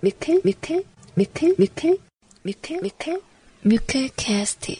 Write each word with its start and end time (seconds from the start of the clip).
뮤클 0.00 0.40
뮤클 0.44 0.84
뮤클 1.16 1.54
뮤클 1.58 1.98
뮤클 2.44 2.80
뮤클 2.82 3.20
뮤클 3.62 4.08
캐스트 4.16 4.74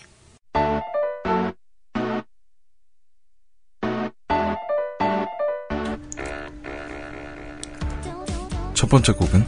첫 8.74 8.88
번째 8.88 9.12
곡은 9.12 9.44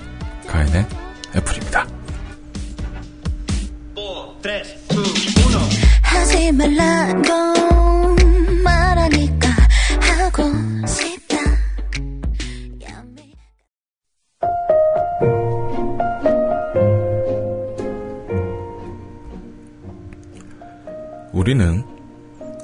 가인의 0.48 0.84
애플입니다. 1.36 1.86
하지 6.02 6.50
말라고 6.50 7.49
우리는 21.50 21.82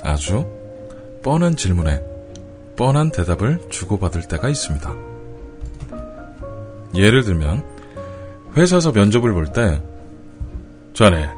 아주 0.04 0.46
뻔한 1.20 1.56
질문에 1.56 2.00
뻔한 2.76 3.10
대답을 3.10 3.58
주고받을 3.68 4.28
때가 4.28 4.48
있습니다. 4.48 4.94
예를 6.94 7.24
들면 7.24 7.64
회사에서 8.56 8.92
면접을 8.92 9.32
볼 9.32 9.46
때 9.52 9.82
자네 10.94 11.28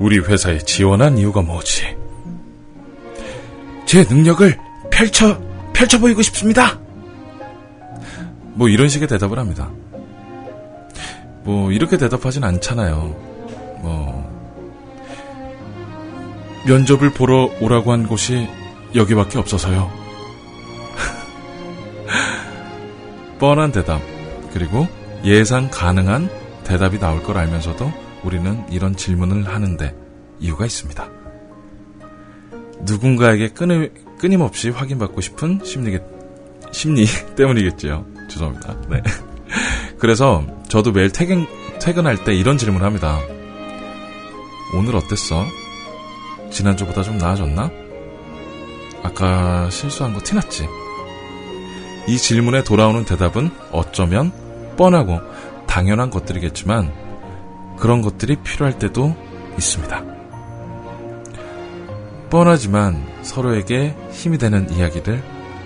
우리 0.00 0.18
회사에 0.18 0.58
지원한 0.58 1.18
이유가 1.18 1.40
뭐지? 1.40 1.96
제 3.86 4.02
능력을 4.02 4.58
펼쳐 4.90 5.40
펼쳐 5.72 6.00
보이고 6.00 6.20
싶습니다. 6.22 6.80
뭐 8.54 8.68
이런 8.68 8.88
식의 8.88 9.06
대답을 9.06 9.38
합니다. 9.38 9.70
뭐 11.44 11.70
이렇게 11.70 11.96
대답하진 11.96 12.42
않잖아요. 12.42 13.29
면접을 16.66 17.10
보러 17.10 17.50
오라고 17.60 17.92
한 17.92 18.06
곳이 18.06 18.48
여기밖에 18.94 19.38
없어서요. 19.38 19.90
뻔한 23.38 23.72
대답, 23.72 24.00
그리고 24.52 24.86
예상 25.24 25.70
가능한 25.70 26.28
대답이 26.64 26.98
나올 26.98 27.22
걸 27.22 27.38
알면서도 27.38 27.90
우리는 28.22 28.62
이런 28.70 28.96
질문을 28.96 29.48
하는데 29.48 29.94
이유가 30.38 30.66
있습니다. 30.66 31.08
누군가에게 32.82 33.48
끊임, 33.48 33.90
끊임없이 34.18 34.70
확인받고 34.70 35.20
싶은 35.20 35.60
심리겠, 35.64 36.02
심리 36.72 37.06
때문이겠지요. 37.36 38.06
죄송합니다. 38.28 38.76
네. 38.88 39.02
그래서 39.98 40.44
저도 40.68 40.92
매일 40.92 41.10
퇴근, 41.10 41.46
퇴근할 41.80 42.24
때 42.24 42.34
이런 42.34 42.56
질문을 42.56 42.86
합니다. 42.86 43.18
오늘 44.74 44.96
어땠어? 44.96 45.44
지난주보다 46.50 47.02
좀 47.02 47.18
나아졌나? 47.18 47.70
아까 49.02 49.68
실수한 49.70 50.12
거 50.12 50.20
티났지? 50.20 50.68
이 52.06 52.18
질문에 52.18 52.64
돌아오는 52.64 53.04
대답은 53.04 53.50
어쩌면 53.72 54.32
뻔하고 54.76 55.20
당연한 55.66 56.10
것들이겠지만 56.10 56.92
그런 57.78 58.02
것들이 58.02 58.36
필요할 58.36 58.78
때도 58.78 59.14
있습니다. 59.56 60.02
뻔하지만 62.30 63.06
서로에게 63.22 63.96
힘이 64.12 64.38
되는 64.38 64.70
이야기를 64.70 65.22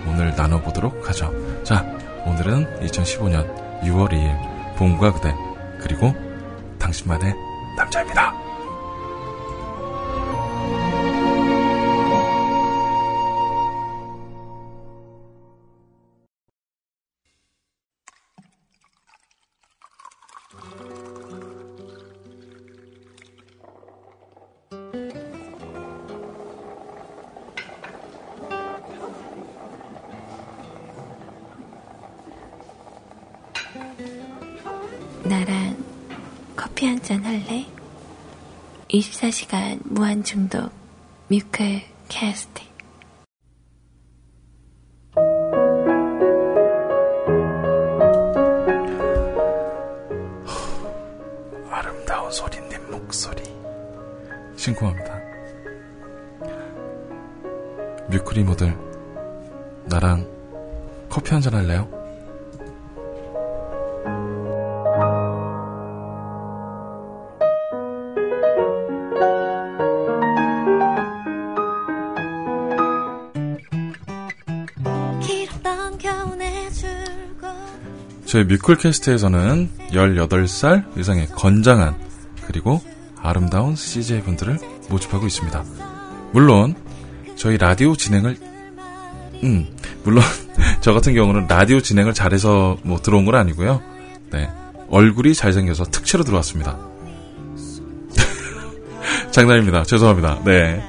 오늘 0.07 0.35
나눠보도록 0.35 1.09
하죠. 1.09 1.31
자, 1.63 1.85
오늘은 2.25 2.81
2015년 2.81 3.81
6월 3.83 4.09
2일 4.09 4.75
봄과 4.77 5.13
그대 5.13 5.33
그리고 5.79 6.13
당신만의 6.79 7.33
남자입니다. 7.77 8.44
24시간 39.35 39.79
무한 39.83 40.23
중독 40.23 40.71
뮤클 41.27 41.81
캐스트 42.07 42.63
아름다운 51.69 52.31
소리님 52.31 52.89
목소리 52.89 53.43
신고합니다. 54.55 55.19
뮤크리모들 58.09 58.77
나랑 59.85 60.25
커피 61.09 61.31
한잔 61.31 61.53
할래요? 61.53 61.94
저희 78.35 78.43
뮤클캐스트에서는 78.43 79.69
18살 79.91 80.99
이상의 80.99 81.27
건장한 81.27 81.95
그리고 82.45 82.81
아름다운 83.21 83.77
CJ분들을 83.77 84.59
모집하고 84.89 85.25
있습니다. 85.25 85.63
물론 86.33 86.75
저희 87.37 87.57
라디오 87.57 87.95
진행을 87.95 88.35
음 89.45 89.67
물론 90.03 90.21
저 90.81 90.91
같은 90.91 91.13
경우는 91.13 91.47
라디오 91.47 91.79
진행을 91.79 92.13
잘해서 92.13 92.75
뭐 92.83 93.01
들어온 93.01 93.23
건 93.23 93.35
아니고요. 93.35 93.81
네 94.33 94.49
얼굴이 94.89 95.33
잘생겨서 95.33 95.85
특채로 95.85 96.25
들어왔습니다. 96.25 96.77
장난입니다. 99.31 99.85
죄송합니다. 99.85 100.41
네. 100.43 100.83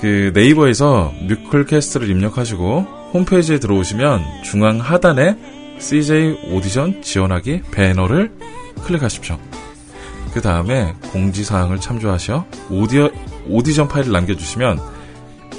그 0.00 0.32
네이버에서 0.34 1.14
뮤클캐스트를 1.28 2.10
입력하시고 2.10 2.80
홈페이지에 3.14 3.60
들어오시면 3.60 4.42
중앙 4.42 4.80
하단에 4.80 5.55
CJ 5.78 6.50
오디션 6.52 7.02
지원하기 7.02 7.62
배너를 7.70 8.32
클릭하십시오. 8.84 9.38
그 10.32 10.40
다음에 10.40 10.94
공지사항을 11.12 11.80
참조하셔 11.80 12.44
오디어, 12.70 13.10
오디션 13.48 13.88
파일을 13.88 14.12
남겨주시면 14.12 14.78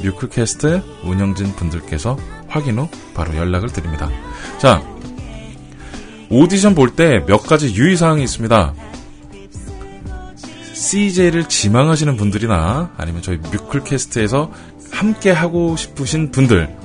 뮤클캐스트 0.04 0.84
운영진 1.04 1.54
분들께서 1.56 2.18
확인 2.48 2.78
후 2.78 2.88
바로 3.16 3.36
연락을 3.36 3.70
드립니다. 3.70 4.10
자, 4.60 4.84
오디션 6.30 6.76
볼 6.76 6.96
때 6.96 7.20
몇 7.26 7.38
가지 7.40 7.74
유의사항이 7.74 8.24
있습니다. 8.24 8.74
CJ를 10.74 11.46
지망하시는 11.50 12.16
분들이나 12.18 12.92
아니면 12.98 13.22
저희 13.24 13.38
뮤클캐스트에서 13.38 14.52
함께 14.92 15.32
하고 15.32 15.76
싶으신 15.76 16.32
분들 16.32 16.76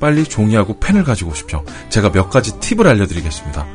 빨리 0.00 0.24
종이하고 0.24 0.80
펜을 0.80 1.04
가지고 1.04 1.30
오십시오. 1.30 1.64
제가 1.90 2.10
몇 2.10 2.30
가지 2.30 2.58
팁을 2.58 2.88
알려드리겠습니다. 2.88 3.66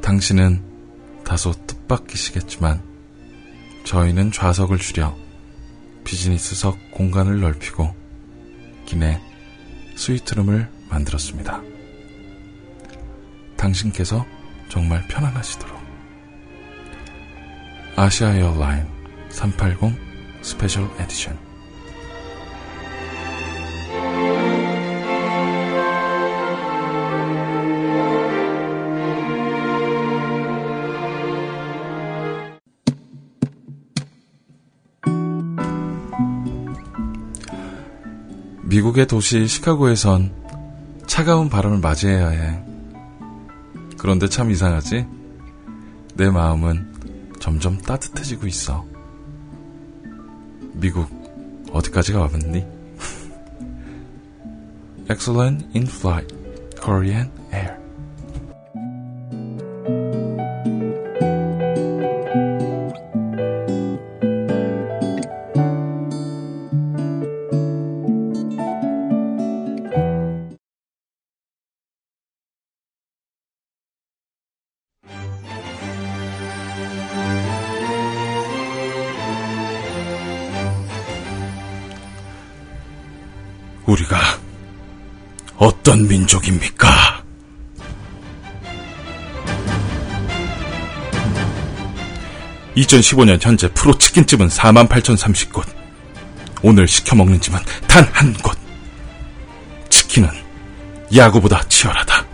당신은 0.02 0.64
다소 1.24 1.54
뜻밖이시겠지만 1.90 2.82
저희는 3.84 4.32
좌석을 4.32 4.78
줄여 4.78 5.18
비즈니스석 6.04 6.92
공간을 6.92 7.42
넓히고 7.42 7.94
기내 8.86 9.20
스위트룸을 9.96 10.70
만들었습니다. 10.90 11.62
당신께서 13.58 14.26
정말 14.70 15.06
편안하시도록 15.08 15.80
아시아 17.96 18.36
에어라인 18.36 18.88
380 19.30 19.94
special 20.42 20.90
edition 21.00 21.49
미국의 38.70 39.08
도시 39.08 39.48
시카고에선 39.48 40.32
차가운 41.08 41.50
바람을 41.50 41.80
맞이해야 41.80 42.30
해. 42.30 42.64
그런데 43.98 44.30
참 44.30 44.52
이상하지? 44.52 45.08
내 46.14 46.30
마음은 46.30 47.34
점점 47.40 47.80
따뜻해지고 47.80 48.46
있어. 48.46 48.86
미국, 50.74 51.10
어디까지가 51.72 52.20
와봤니? 52.20 52.60
Excellent 55.10 55.66
in 55.74 55.88
flight, 55.88 56.36
Korean 56.80 57.32
우리가 83.90 84.18
어떤 85.58 86.08
민족입니까? 86.08 86.88
(2015년) 92.78 93.40
현재 93.42 93.68
프로 93.74 93.98
치킨집은 93.98 94.48
(48,030곳) 94.48 95.64
오늘 96.62 96.88
시켜먹는 96.88 97.42
집은 97.42 97.60
단 97.88 98.08
한 98.14 98.34
곳. 98.36 98.58
치킨은 99.90 100.30
야구보다 101.16 101.64
치열하다. 101.68 102.26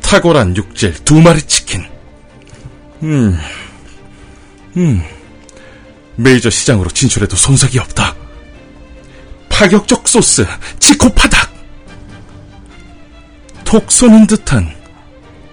탁월한 0.00 0.56
육질 0.56 1.04
두 1.04 1.20
마리 1.20 1.40
치킨. 1.42 1.84
음, 3.02 3.38
음. 4.76 5.02
메이저 6.16 6.50
시장으로 6.50 6.90
진출해도 6.90 7.36
손색이 7.36 7.78
없다. 7.78 8.14
파격적 9.60 10.08
소스, 10.08 10.46
치코파닥. 10.78 11.52
톡 13.62 13.92
쏘는 13.92 14.26
듯한 14.26 14.74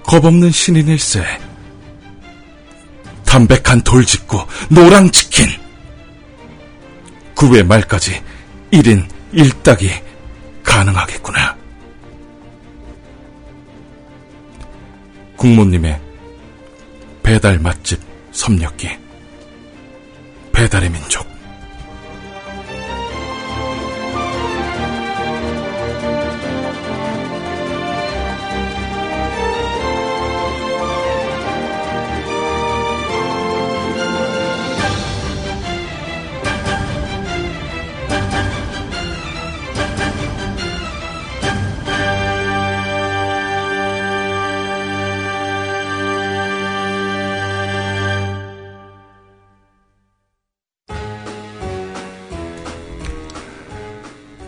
겁없는 0.04 0.50
신인일세. 0.50 1.26
담백한 3.26 3.82
돌직구, 3.82 4.46
노랑치킨. 4.70 5.48
9회 7.36 7.66
말까지 7.66 8.24
1인 8.72 9.10
1딱이 9.34 9.90
가능하겠구나. 10.64 11.58
국모님의 15.36 16.00
배달 17.24 17.60
맛집 17.60 18.00
섭렵기. 18.32 18.90
배달의 20.54 20.92
민족. 20.92 21.37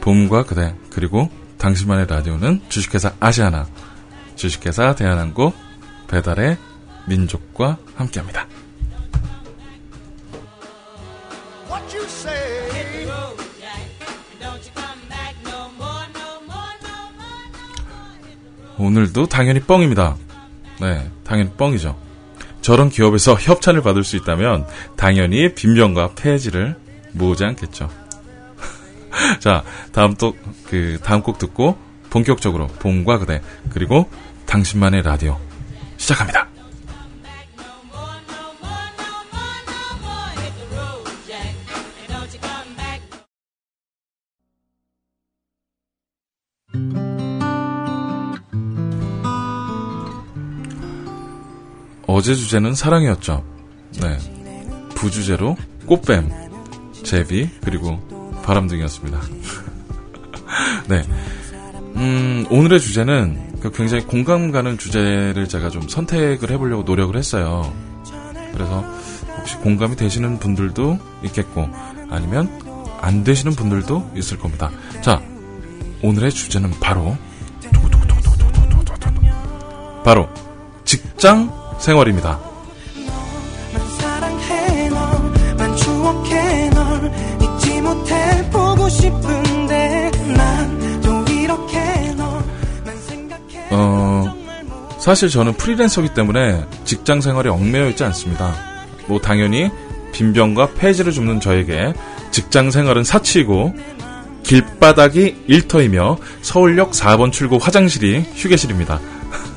봄과 0.10 0.46
그대 0.46 0.74
그리고 0.90 1.30
당신만의 1.60 2.08
라디오는 2.08 2.62
주식회사 2.68 3.14
아시아나 3.20 3.68
주식회사 4.36 4.96
대한항공 4.96 5.54
배달의 6.08 6.58
민족과 7.08 7.78
함께합니다. 7.94 8.48
오늘도 18.80 19.28
당연히 19.28 19.60
뻥입니다. 19.60 20.16
네, 20.82 21.12
당연히 21.24 21.52
뻥이죠. 21.52 21.96
저런 22.62 22.90
기업에서 22.90 23.36
협찬을 23.36 23.84
받을 23.84 24.04
수 24.04 24.16
있다면 24.16 24.66
당연히 24.96 25.54
빈병과 25.54 26.16
폐지를 26.16 26.76
모으지 27.12 27.44
않겠죠. 27.46 28.09
자, 29.40 29.64
다음 29.92 30.16
또, 30.16 30.36
그, 30.68 31.00
다음 31.04 31.22
곡 31.22 31.38
듣고 31.38 31.78
본격적으로 32.10 32.68
봄과 32.68 33.20
그대, 33.20 33.42
그리고 33.70 34.10
당신만의 34.46 35.04
라디오 35.04 35.38
시작합니다. 35.98 36.50
어제 52.12 52.34
주제는 52.34 52.74
사랑이었죠. 52.74 53.46
네. 54.02 54.18
부주제로 54.96 55.56
꽃뱀, 55.86 56.30
제비, 57.04 57.50
그리고 57.62 58.00
바람둥이였습니다. 58.50 59.22
네. 60.90 61.04
음, 61.96 62.46
오늘의 62.50 62.80
주제는 62.80 63.60
그 63.62 63.72
굉장히 63.72 64.04
공감 64.06 64.52
가는 64.52 64.78
주제를 64.78 65.48
제가 65.48 65.70
좀 65.70 65.88
선택을 65.88 66.50
해보려고 66.52 66.84
노력을 66.84 67.16
했어요. 67.16 67.72
그래서 68.54 68.84
혹시 69.38 69.56
공감이 69.58 69.96
되시는 69.96 70.40
분들도 70.40 70.98
있겠고, 71.26 71.70
아니면 72.10 72.50
안 73.02 73.24
되시는 73.24 73.54
분들도 73.54 74.14
있을 74.16 74.40
겁니다. 74.40 74.72
자, 75.02 75.22
오늘의 76.02 76.32
주제는 76.32 76.72
바로, 76.80 77.16
바로, 80.04 80.28
직장 80.86 81.54
생활입니다. 81.80 82.49
어, 93.72 94.34
사실 95.00 95.30
저는 95.30 95.54
프리랜서기 95.54 96.14
때문에 96.14 96.66
직장 96.86 97.22
생활에 97.22 97.50
얽매여 97.50 97.90
있지 97.90 98.04
않습니다. 98.06 98.56
뭐 99.08 99.20
당연히 99.20 99.70
빈병과 100.12 100.74
폐지를 100.74 101.12
줍는 101.12 101.40
저에게 101.40 101.94
직장 102.32 102.72
생활은 102.72 103.04
사치이고 103.04 103.76
길바닥이 104.44 105.44
일터이며 105.48 106.18
서울역 106.42 106.92
4번 106.92 107.32
출구 107.32 107.58
화장실이 107.58 108.26
휴게실입니다. 108.34 109.00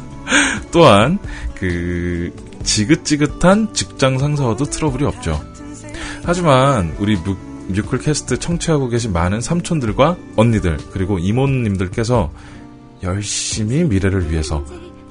또한 0.70 1.18
그 1.54 2.34
지긋지긋한 2.62 3.72
직장 3.72 4.18
상사와도 4.18 4.64
트러블이 4.66 5.04
없죠. 5.04 5.42
하지만 6.24 6.94
우리 6.98 7.16
뮤, 7.16 7.36
뮤클캐스트 7.68 8.38
청취하고 8.38 8.88
계신 8.88 9.12
많은 9.12 9.40
삼촌들과 9.40 10.16
언니들 10.36 10.78
그리고 10.92 11.18
이모님들께서 11.18 12.30
열심히 13.02 13.84
미래를 13.84 14.30
위해서 14.30 14.64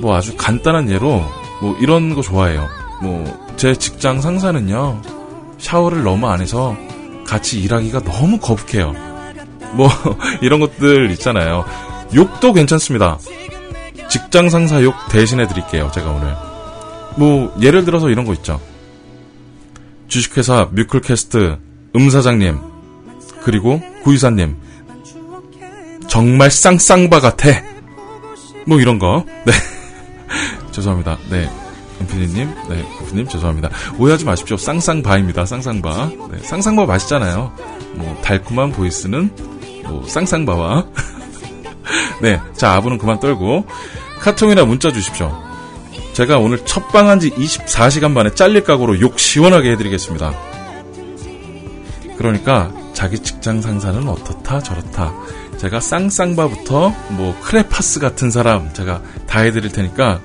뭐 0.00 0.14
아주 0.14 0.36
간단한 0.36 0.88
예로 0.90 1.24
뭐 1.60 1.76
이런 1.80 2.14
거 2.14 2.22
좋아해요. 2.22 2.68
뭐 3.02 3.48
제 3.58 3.74
직장 3.74 4.20
상사는요 4.20 5.02
샤워를 5.58 6.04
너무 6.04 6.28
안 6.28 6.40
해서 6.40 6.76
같이 7.26 7.60
일하기가 7.60 8.04
너무 8.04 8.38
거북해요. 8.38 8.94
뭐 9.72 9.88
이런 10.40 10.60
것들 10.60 11.10
있잖아요. 11.10 11.64
욕도 12.14 12.52
괜찮습니다. 12.52 13.18
직장 14.08 14.48
상사 14.48 14.80
욕 14.84 14.94
대신해 15.10 15.48
드릴게요. 15.48 15.90
제가 15.92 16.08
오늘 16.08 16.36
뭐 17.16 17.52
예를 17.60 17.84
들어서 17.84 18.10
이런 18.10 18.24
거 18.24 18.32
있죠. 18.34 18.60
주식회사 20.08 20.68
뮤클캐스트 20.72 21.58
음사장님 21.94 22.58
그리고 23.42 23.80
구이사님 24.02 24.56
정말 26.08 26.50
쌍쌍바 26.50 27.20
같아. 27.20 27.50
뭐 28.66 28.80
이런 28.80 28.98
거. 28.98 29.24
네. 29.44 29.52
죄송합니다. 30.72 31.18
네. 31.30 31.48
은피디님, 32.00 32.54
네, 32.68 32.84
은피님 33.00 33.28
죄송합니다. 33.28 33.70
오해하지 33.98 34.24
마십시오. 34.24 34.56
쌍쌍바입니다. 34.56 35.44
쌍쌍바. 35.46 36.10
네, 36.32 36.38
쌍쌍바 36.42 36.86
맛있잖아요. 36.86 37.52
뭐 37.94 38.20
달콤한 38.22 38.72
보이스는 38.72 39.30
뭐 39.84 40.06
쌍쌍바와 40.06 40.86
네, 42.22 42.40
자 42.54 42.74
아부는 42.74 42.98
그만 42.98 43.18
떨고 43.20 43.66
카톡이나 44.20 44.64
문자 44.64 44.92
주십시오. 44.92 45.47
제가 46.18 46.38
오늘 46.40 46.58
첫 46.64 46.88
방한 46.88 47.20
지 47.20 47.30
24시간 47.30 48.10
만에 48.10 48.34
잘릴 48.34 48.64
각오로 48.64 48.98
욕 48.98 49.20
시원하게 49.20 49.70
해드리겠습니다. 49.70 50.34
그러니까 52.16 52.74
자기 52.92 53.20
직장 53.20 53.62
상사는 53.62 54.08
어떻다 54.08 54.60
저렇다. 54.60 55.14
제가 55.58 55.78
쌍쌍바부터 55.78 56.92
뭐 57.10 57.38
크레파스 57.40 58.00
같은 58.00 58.32
사람 58.32 58.72
제가 58.72 59.00
다 59.28 59.42
해드릴 59.42 59.70
테니까 59.70 60.20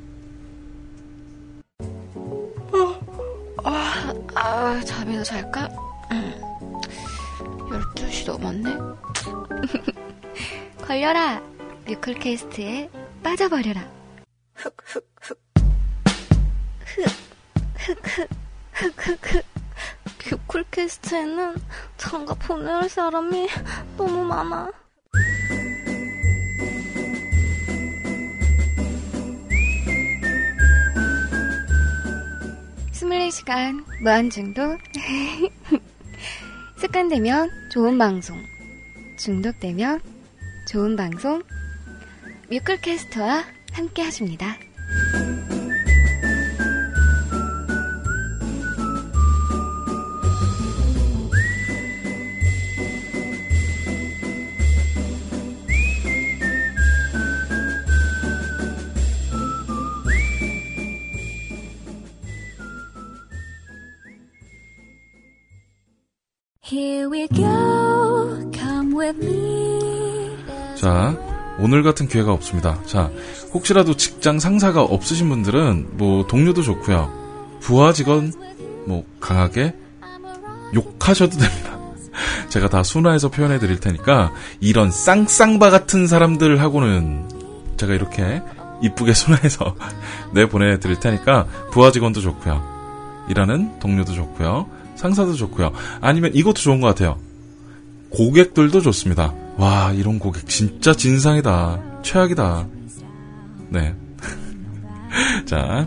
아, 4.37 4.80
잠이나 4.84 5.23
잘까? 5.23 5.68
음. 6.11 6.34
12시 7.94 8.26
넘었네? 8.26 8.70
걸려라! 10.82 11.40
뮤클캐스트에 11.87 12.90
빠져버려라. 13.23 13.88
흑, 14.54 14.76
흑, 14.84 15.11
흑. 15.20 15.40
흑, 16.84 17.06
흑, 17.75 17.99
흑, 18.02 18.28
흑, 18.73 19.06
흑, 19.06 19.34
흑. 19.34 19.44
뮤클캐스트에는 20.30 21.56
장가 21.96 22.34
보낼 22.34 22.88
사람이 22.88 23.49
너무 23.96 24.25
많아. 24.25 24.70
스물네 33.04 33.30
시간 33.32 33.84
무한중독 34.00 34.78
습관되면 36.80 37.50
좋은 37.70 37.99
방송 37.99 38.34
중독되면 39.18 40.00
좋은 40.66 40.96
방송 40.96 41.42
뮤클캐스트와 42.49 43.44
함께 43.75 44.00
하십니다. 44.04 44.56
자, 70.74 71.16
오늘 71.60 71.84
같은 71.84 72.08
기회가 72.08 72.32
없습니다. 72.32 72.82
자, 72.84 73.12
혹시라도 73.52 73.94
직장 73.94 74.40
상사가 74.40 74.82
없으신 74.82 75.28
분들은 75.28 75.90
뭐 75.92 76.26
동료도 76.26 76.62
좋고요. 76.62 77.58
부하 77.60 77.92
직원 77.92 78.32
뭐 78.86 79.04
강하게 79.20 79.74
욕하셔도 80.74 81.38
됩니다. 81.38 81.78
제가 82.50 82.68
다 82.68 82.82
순화해서 82.82 83.30
표현해 83.30 83.60
드릴 83.60 83.78
테니까 83.78 84.32
이런 84.60 84.90
쌍쌍바 84.90 85.70
같은 85.70 86.08
사람들하고는 86.08 87.28
제가 87.76 87.94
이렇게 87.94 88.42
이쁘게 88.82 89.14
순화해서 89.14 89.76
내 90.34 90.48
보내 90.48 90.80
드릴 90.80 90.98
테니까 90.98 91.46
부하 91.70 91.92
직원도 91.92 92.20
좋고요. 92.20 93.26
일하는 93.28 93.78
동료도 93.78 94.12
좋고요. 94.12 94.83
상사도 95.04 95.34
좋고요. 95.34 95.73
아니면 96.00 96.30
이것도 96.34 96.54
좋은 96.54 96.80
것 96.80 96.87
같아요. 96.88 97.18
고객들도 98.08 98.80
좋습니다. 98.80 99.34
와, 99.56 99.92
이런 99.92 100.18
고객 100.18 100.49
진짜 100.49 100.94
진상이다. 100.94 102.00
최악이다. 102.02 102.66
네. 103.68 103.94
자, 105.44 105.87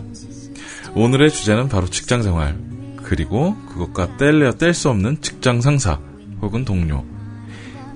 오늘의 0.94 1.32
주제는 1.32 1.68
바로 1.68 1.88
직장 1.88 2.22
생활. 2.22 2.56
그리고 3.02 3.56
그것과 3.68 4.16
뗄래야 4.18 4.52
뗄 4.52 4.72
수 4.72 4.88
없는 4.90 5.20
직장 5.20 5.60
상사 5.60 5.98
혹은 6.40 6.64
동료. 6.64 7.04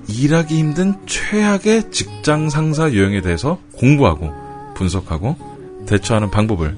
일하기 0.09 0.57
힘든 0.57 0.93
최악의 1.05 1.91
직장 1.91 2.49
상사 2.49 2.91
유형에 2.91 3.21
대해서 3.21 3.59
공부하고 3.73 4.33
분석하고 4.75 5.37
대처하는 5.87 6.29
방법을 6.31 6.75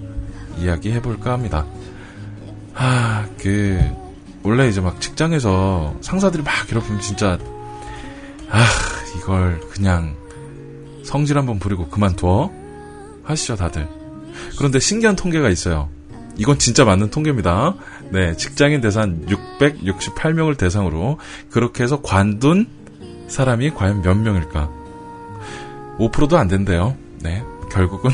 이야기해 0.59 1.01
볼까 1.01 1.31
합니다. 1.33 1.65
아, 2.75 3.25
그, 3.39 3.79
원래 4.45 4.67
이제 4.69 4.79
막 4.79 5.01
직장에서 5.01 5.95
상사들이 6.01 6.43
막 6.43 6.53
괴롭히면 6.67 7.01
진짜, 7.01 7.39
아, 8.49 8.63
이걸 9.17 9.59
그냥 9.71 10.15
성질 11.03 11.37
한번 11.39 11.57
부리고 11.57 11.87
그만둬? 11.87 12.51
하시죠, 13.23 13.55
다들. 13.55 13.87
그런데 14.57 14.79
신기한 14.79 15.15
통계가 15.15 15.49
있어요. 15.49 15.89
이건 16.37 16.59
진짜 16.59 16.85
맞는 16.85 17.09
통계입니다. 17.09 17.75
네, 18.11 18.35
직장인 18.37 18.81
대상 18.81 19.25
668명을 19.25 20.57
대상으로 20.57 21.17
그렇게 21.49 21.83
해서 21.83 22.01
관둔 22.03 22.67
사람이 23.27 23.71
과연 23.71 24.03
몇 24.03 24.15
명일까? 24.15 24.69
5%도 25.97 26.37
안 26.37 26.47
된대요. 26.47 26.95
네, 27.23 27.43
결국은 27.71 28.11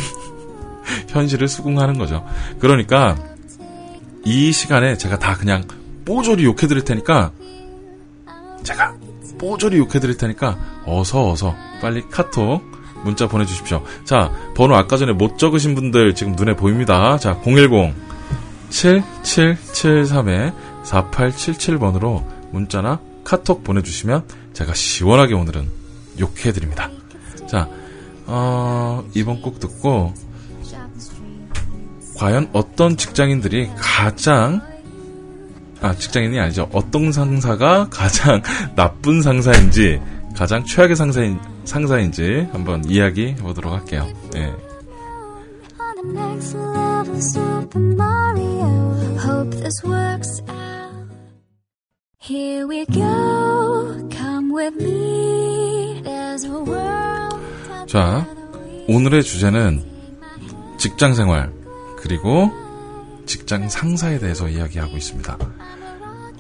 현실을 1.10 1.50
수긍하는 1.50 1.98
거죠. 1.98 2.26
그러니까 2.60 3.18
이 4.24 4.54
시간에 4.54 4.98
제가 4.98 5.20
다 5.20 5.36
그냥 5.36 5.64
뽀조리 6.06 6.44
욕해드릴 6.46 6.84
테니까 6.84 7.32
제가 8.64 8.96
뽀조리 9.40 9.78
욕해드릴 9.78 10.18
테니까 10.18 10.84
어서 10.86 11.32
어서 11.32 11.56
빨리 11.82 12.04
카톡 12.10 12.62
문자 13.04 13.28
보내주십시오. 13.28 13.84
자, 14.04 14.32
번호 14.56 14.76
아까 14.76 14.98
전에 14.98 15.12
못 15.14 15.38
적으신 15.38 15.74
분들 15.76 16.14
지금 16.14 16.34
눈에 16.34 16.56
보입니다. 16.56 17.18
자, 17.18 17.40
010 17.44 17.94
7773에 18.70 20.54
4877번으로 20.84 22.24
문자나 22.52 23.00
카톡 23.24 23.64
보내주시면 23.64 24.24
제가 24.54 24.74
시원하게 24.74 25.34
오늘은 25.34 25.68
욕해드립니다. 26.20 26.90
자, 27.48 27.68
어, 28.28 29.04
이번 29.14 29.42
곡 29.42 29.60
듣고 29.60 30.14
과연 32.18 32.50
어떤 32.54 32.98
직장인들이 32.98 33.72
가장 33.78 34.62
아 35.82 35.94
직장인이 35.94 36.40
아니죠 36.40 36.70
어떤 36.72 37.12
상사가 37.12 37.88
가장 37.90 38.42
나쁜 38.76 39.22
상사인지 39.22 40.00
가장 40.36 40.64
최악의 40.64 40.96
상사인 40.96 41.40
상사인지 41.66 42.48
한번 42.52 42.84
이야기 42.86 43.28
해 43.28 43.36
보도록 43.36 43.74
할게요. 43.74 44.08
네. 44.34 44.52
자, 57.88 58.26
오늘의 58.88 59.24
주제는 59.24 59.84
직장 60.78 61.14
생활 61.14 61.52
그리고 61.98 62.50
직장 63.26 63.68
상사에 63.70 64.18
대해서 64.20 64.48
이야기하고 64.48 64.96
있습니다. 64.98 65.38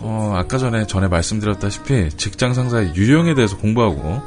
어, 0.01 0.33
아까 0.35 0.57
전에 0.57 0.87
전에 0.87 1.07
말씀드렸다시피 1.07 2.09
직장 2.17 2.53
상사의 2.53 2.95
유형에 2.95 3.35
대해서 3.35 3.57
공부하고 3.57 4.21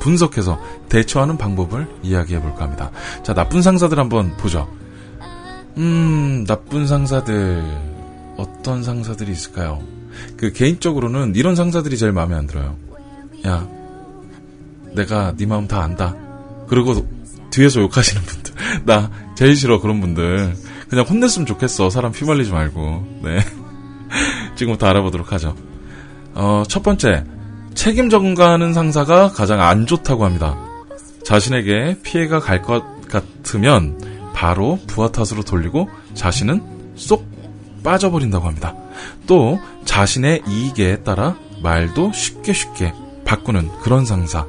분석해서 0.00 0.58
대처하는 0.88 1.36
방법을 1.36 1.86
이야기해 2.02 2.40
볼까 2.40 2.64
합니다. 2.64 2.90
자, 3.22 3.34
나쁜 3.34 3.62
상사들 3.62 3.98
한번 3.98 4.36
보죠. 4.38 4.68
음, 5.76 6.44
나쁜 6.46 6.86
상사들 6.86 7.62
어떤 8.36 8.82
상사들이 8.82 9.30
있을까요? 9.30 9.82
그 10.36 10.52
개인적으로는 10.52 11.34
이런 11.36 11.54
상사들이 11.54 11.96
제일 11.96 12.12
마음에 12.12 12.34
안 12.34 12.46
들어요. 12.46 12.76
야, 13.46 13.68
내가 14.94 15.34
네 15.36 15.46
마음 15.46 15.68
다 15.68 15.82
안다. 15.82 16.16
그리고 16.68 17.06
뒤에서 17.50 17.80
욕하시는 17.80 18.22
분들. 18.22 18.54
나 18.84 19.10
제일 19.36 19.54
싫어 19.56 19.80
그런 19.80 20.00
분들. 20.00 20.54
그냥 20.88 21.04
혼냈으면 21.04 21.46
좋겠어. 21.46 21.90
사람 21.90 22.12
휘말리지 22.12 22.50
말고. 22.50 23.20
네. 23.22 23.38
지금부터 24.56 24.86
알아보도록 24.86 25.32
하죠. 25.32 25.54
어, 26.34 26.62
첫 26.68 26.82
번째. 26.82 27.24
책임 27.74 28.10
전가하는 28.10 28.72
상사가 28.74 29.28
가장 29.30 29.60
안 29.60 29.86
좋다고 29.86 30.24
합니다. 30.24 30.58
자신에게 31.24 31.98
피해가 32.02 32.40
갈 32.40 32.62
것 32.62 32.82
같으면 33.08 33.98
바로 34.34 34.78
부하 34.86 35.10
탓으로 35.10 35.42
돌리고 35.42 35.88
자신은 36.14 36.62
쏙 36.96 37.24
빠져버린다고 37.82 38.46
합니다. 38.46 38.74
또 39.26 39.58
자신의 39.84 40.42
이익에 40.46 41.02
따라 41.02 41.36
말도 41.62 42.12
쉽게 42.12 42.52
쉽게 42.52 42.92
바꾸는 43.24 43.68
그런 43.82 44.04
상사. 44.04 44.46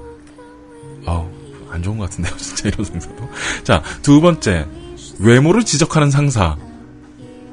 아우, 1.05 1.27
안 1.69 1.81
좋은 1.83 1.97
것 1.97 2.09
같은데요, 2.09 2.35
진짜 2.37 2.69
이런 2.69 2.85
상사도. 2.85 3.29
자, 3.63 3.81
두 4.01 4.21
번째. 4.21 4.67
외모를 5.19 5.63
지적하는 5.63 6.09
상사. 6.09 6.57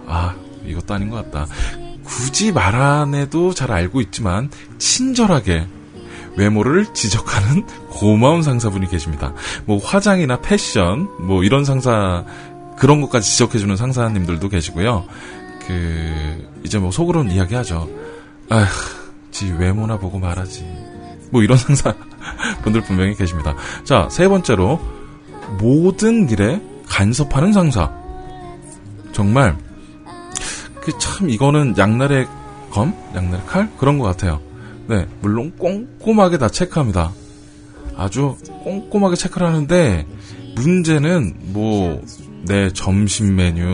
아, 0.07 0.35
이것도 0.65 0.95
아닌 0.95 1.11
것 1.11 1.17
같다. 1.31 1.47
굳이 2.09 2.53
말 2.53 2.75
안 2.75 3.15
해도 3.15 3.53
잘 3.53 3.71
알고 3.71 4.01
있지만, 4.01 4.51
친절하게 4.79 5.67
외모를 6.37 6.87
지적하는 6.95 7.65
고마운 7.91 8.43
상사분이 8.43 8.89
계십니다. 8.89 9.35
뭐, 9.67 9.79
화장이나 9.79 10.41
패션, 10.41 11.09
뭐, 11.21 11.45
이런 11.45 11.65
상사, 11.65 12.25
그런 12.79 13.01
것까지 13.01 13.31
지적해주는 13.31 13.77
상사님들도 13.77 14.49
계시고요. 14.49 15.05
그, 15.67 16.49
이제 16.65 16.79
뭐, 16.79 16.91
속으로는 16.91 17.33
이야기하죠. 17.33 17.89
아휴, 18.49 18.67
지 19.31 19.53
외모나 19.53 19.99
보고 19.99 20.19
말하지. 20.19 20.65
뭐, 21.31 21.43
이런 21.43 21.59
상사 21.59 21.95
분들 22.63 22.83
분명히 22.83 23.15
계십니다. 23.15 23.55
자, 23.85 24.09
세 24.11 24.29
번째로, 24.29 24.81
모든 25.59 26.29
일에 26.31 26.63
간섭하는 26.89 27.53
상사. 27.53 27.91
정말 29.13 29.57
그 29.57 29.68
참 30.99 31.31
이거는 31.31 31.75
양날의 31.77 32.27
검, 32.71 32.95
양날의 33.15 33.47
칼 33.47 33.69
그런 33.79 33.99
것 33.99 34.05
같아요. 34.05 34.41
네, 34.87 35.07
물론 35.21 35.53
꼼꼼하게 35.59 36.39
다 36.39 36.49
체크합니다. 36.49 37.13
아주 37.97 38.37
꼼꼼하게 38.65 39.17
체크를 39.17 39.47
하는데 39.47 40.07
문제는 40.55 41.35
뭐 41.53 42.01
내 42.47 42.71
점심 42.73 43.37
메뉴, 43.37 43.65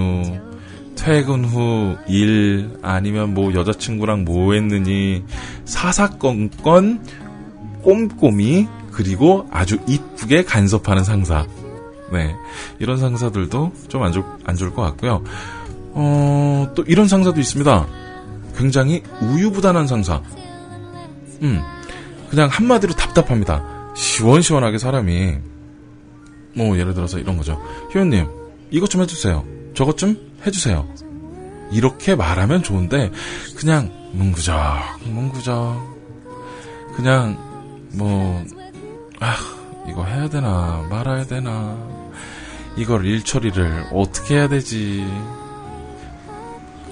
퇴근 0.96 1.44
후 1.44 1.96
일 2.08 2.70
아니면 2.82 3.34
뭐 3.34 3.52
여자친구랑 3.54 4.24
뭐 4.24 4.54
했느니 4.54 5.22
사사건건 5.64 7.02
꼼꼼히 7.82 8.68
그리고 8.90 9.46
아주 9.50 9.78
이쁘게 9.86 10.44
간섭하는 10.44 11.04
상사. 11.04 11.46
네. 12.12 12.34
이런 12.78 12.98
상사들도 12.98 13.72
좀 13.88 14.02
안 14.02 14.12
좋, 14.12 14.24
안 14.44 14.56
좋을 14.56 14.72
것 14.72 14.82
같고요. 14.82 15.22
어, 15.94 16.72
또 16.74 16.82
이런 16.86 17.08
상사도 17.08 17.40
있습니다. 17.40 17.86
굉장히 18.56 19.02
우유부단한 19.20 19.86
상사. 19.86 20.20
음, 21.42 21.60
그냥 22.30 22.48
한마디로 22.48 22.94
답답합니다. 22.94 23.64
시원시원하게 23.94 24.78
사람이, 24.78 25.36
뭐, 26.54 26.78
예를 26.78 26.94
들어서 26.94 27.18
이런 27.18 27.36
거죠. 27.36 27.60
희원님, 27.92 28.26
이것 28.70 28.90
좀 28.90 29.02
해주세요. 29.02 29.44
저것 29.74 29.96
좀 29.96 30.16
해주세요. 30.46 30.88
이렇게 31.72 32.14
말하면 32.14 32.62
좋은데, 32.62 33.10
그냥, 33.56 33.90
문구적, 34.12 34.56
문구적. 35.04 35.94
그냥, 36.96 37.38
뭐, 37.92 38.44
아, 39.20 39.36
이거 39.88 40.04
해야 40.04 40.28
되나, 40.28 40.86
말아야 40.90 41.24
되나. 41.24 41.76
이걸 42.76 43.06
일 43.06 43.22
처리를 43.22 43.86
어떻게 43.92 44.36
해야 44.36 44.48
되지? 44.48 45.06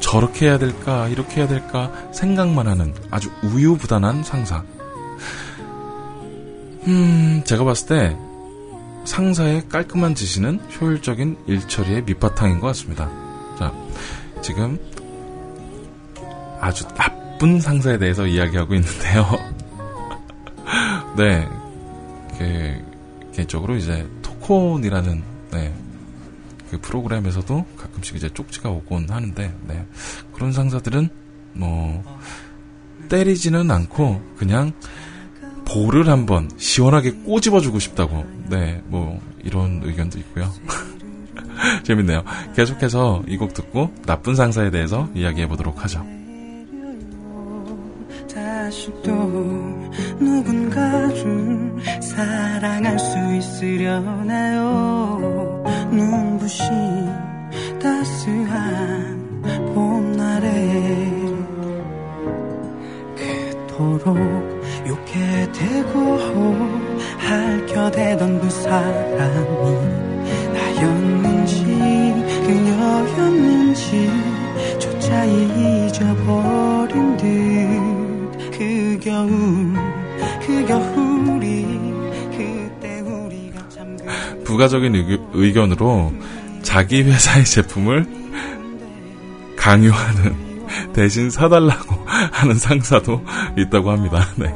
저렇게 0.02 0.46
해야 0.46 0.58
될까, 0.58 1.08
이렇게 1.08 1.40
해야 1.40 1.48
될까 1.48 1.90
생각만 2.12 2.66
하는 2.66 2.92
아주 3.10 3.30
우유부단한 3.42 4.24
상사. 4.24 4.62
음, 6.86 7.42
제가 7.46 7.64
봤을 7.64 7.86
때 7.88 8.16
상사의 9.04 9.68
깔끔한 9.68 10.14
지시는 10.14 10.60
효율적인 10.78 11.38
일 11.46 11.66
처리의 11.66 12.02
밑바탕인 12.02 12.60
것 12.60 12.66
같습니다. 12.68 13.08
자, 13.58 13.72
지금 14.42 14.78
아주 16.60 16.86
나쁜 16.88 17.60
상사에 17.60 17.98
대해서 17.98 18.26
이야기하고 18.26 18.74
있는데요. 18.74 19.26
네, 21.16 21.48
그, 22.38 23.32
개인적으로 23.32 23.76
이제 23.76 24.06
토콘이라는 24.22 25.22
네, 25.52 25.74
그 26.70 26.80
프로그램에서도 26.80 27.64
가끔씩 28.02 28.16
이제 28.16 28.28
쪽지가 28.28 28.68
오곤 28.68 29.08
하는데, 29.08 29.54
네. 29.66 29.86
그런 30.34 30.52
상사들은 30.52 31.08
뭐, 31.54 32.04
때리지는 33.08 33.70
않고, 33.70 34.20
그냥, 34.36 34.72
볼을 35.64 36.08
한번 36.08 36.50
시원하게 36.58 37.12
꼬집어주고 37.24 37.78
싶다고, 37.78 38.26
네, 38.50 38.82
뭐, 38.86 39.20
이런 39.42 39.80
의견도 39.82 40.18
있고요. 40.18 40.52
재밌네요. 41.84 42.24
계속해서 42.54 43.22
이 43.28 43.36
곡 43.36 43.54
듣고 43.54 43.94
나쁜 44.04 44.34
상사에 44.34 44.70
대해서 44.70 45.08
이야기해 45.14 45.48
보도록 45.48 45.82
하죠. 45.84 46.04
또 49.04 49.12
누군가를 50.18 51.74
사랑할 52.00 52.98
수 52.98 53.18
있으려나요 53.34 54.72
눈부신 55.90 57.31
따스한 57.82 59.42
봄날에 59.74 60.48
그토록 63.16 64.16
욕해 64.86 65.50
대고 65.52 66.18
핥혀대던 67.18 68.40
그 68.40 68.50
사람이 68.50 69.76
나였는지 70.54 71.64
그녀였는지 72.46 74.10
조차 74.78 75.24
잊어버린 75.24 77.16
듯 77.16 77.92
그 78.52 78.98
겨울 79.02 79.72
그 80.46 80.64
겨울이 80.66 81.66
그때 82.30 83.00
우리가 83.00 83.68
참 83.68 83.96
그- 83.96 84.44
부가적인 84.44 84.94
의견으로 85.32 86.12
자기 86.72 87.02
회사의 87.02 87.44
제품을 87.44 88.06
강요하는 89.58 90.64
대신 90.94 91.28
사달라고 91.28 91.96
하는 92.32 92.54
상사도 92.54 93.22
있다고 93.58 93.90
합니다. 93.90 94.26
네. 94.36 94.46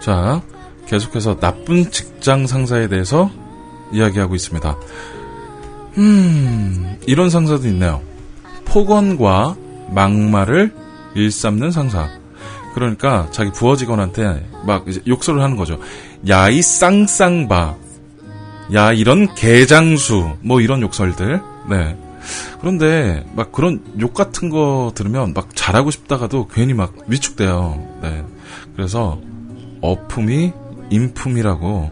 자, 0.00 0.40
계속해서 0.86 1.38
나쁜 1.38 1.90
직장 1.90 2.46
상사에 2.46 2.88
대해서 2.88 3.30
이야기하고 3.92 4.34
있습니다. 4.34 4.78
음, 5.98 6.98
이런 7.06 7.28
상사도 7.28 7.68
있네요. 7.68 8.15
폭언과 8.76 9.56
막말을 9.88 10.70
일삼는 11.14 11.70
상사. 11.70 12.10
그러니까 12.74 13.26
자기 13.30 13.50
부하 13.50 13.74
직원한테 13.74 14.46
막 14.66 14.84
욕설을 15.06 15.40
하는 15.40 15.56
거죠. 15.56 15.78
야, 16.28 16.50
이 16.50 16.60
쌍쌍바. 16.60 17.74
야, 18.74 18.92
이런 18.92 19.34
개장수. 19.34 20.36
뭐 20.42 20.60
이런 20.60 20.82
욕설들. 20.82 21.40
네. 21.70 21.96
그런데 22.60 23.24
막 23.34 23.50
그런 23.50 23.82
욕 23.98 24.12
같은 24.12 24.50
거 24.50 24.92
들으면 24.94 25.32
막 25.32 25.56
잘하고 25.56 25.90
싶다가도 25.90 26.48
괜히 26.48 26.74
막 26.74 26.92
위축돼요. 27.06 27.82
네. 28.02 28.24
그래서 28.74 29.18
어품이 29.80 30.52
인품이라고 30.90 31.90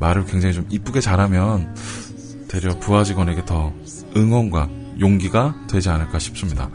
말을 0.00 0.24
굉장히 0.24 0.52
좀 0.52 0.66
이쁘게 0.68 1.00
잘하면 1.00 1.76
되려 2.48 2.76
부하 2.80 3.04
직원에게 3.04 3.44
더 3.44 3.72
응원과 4.16 4.68
용기가 5.00 5.54
되지 5.68 5.88
않을까 5.88 6.18
싶습니다. 6.18 6.68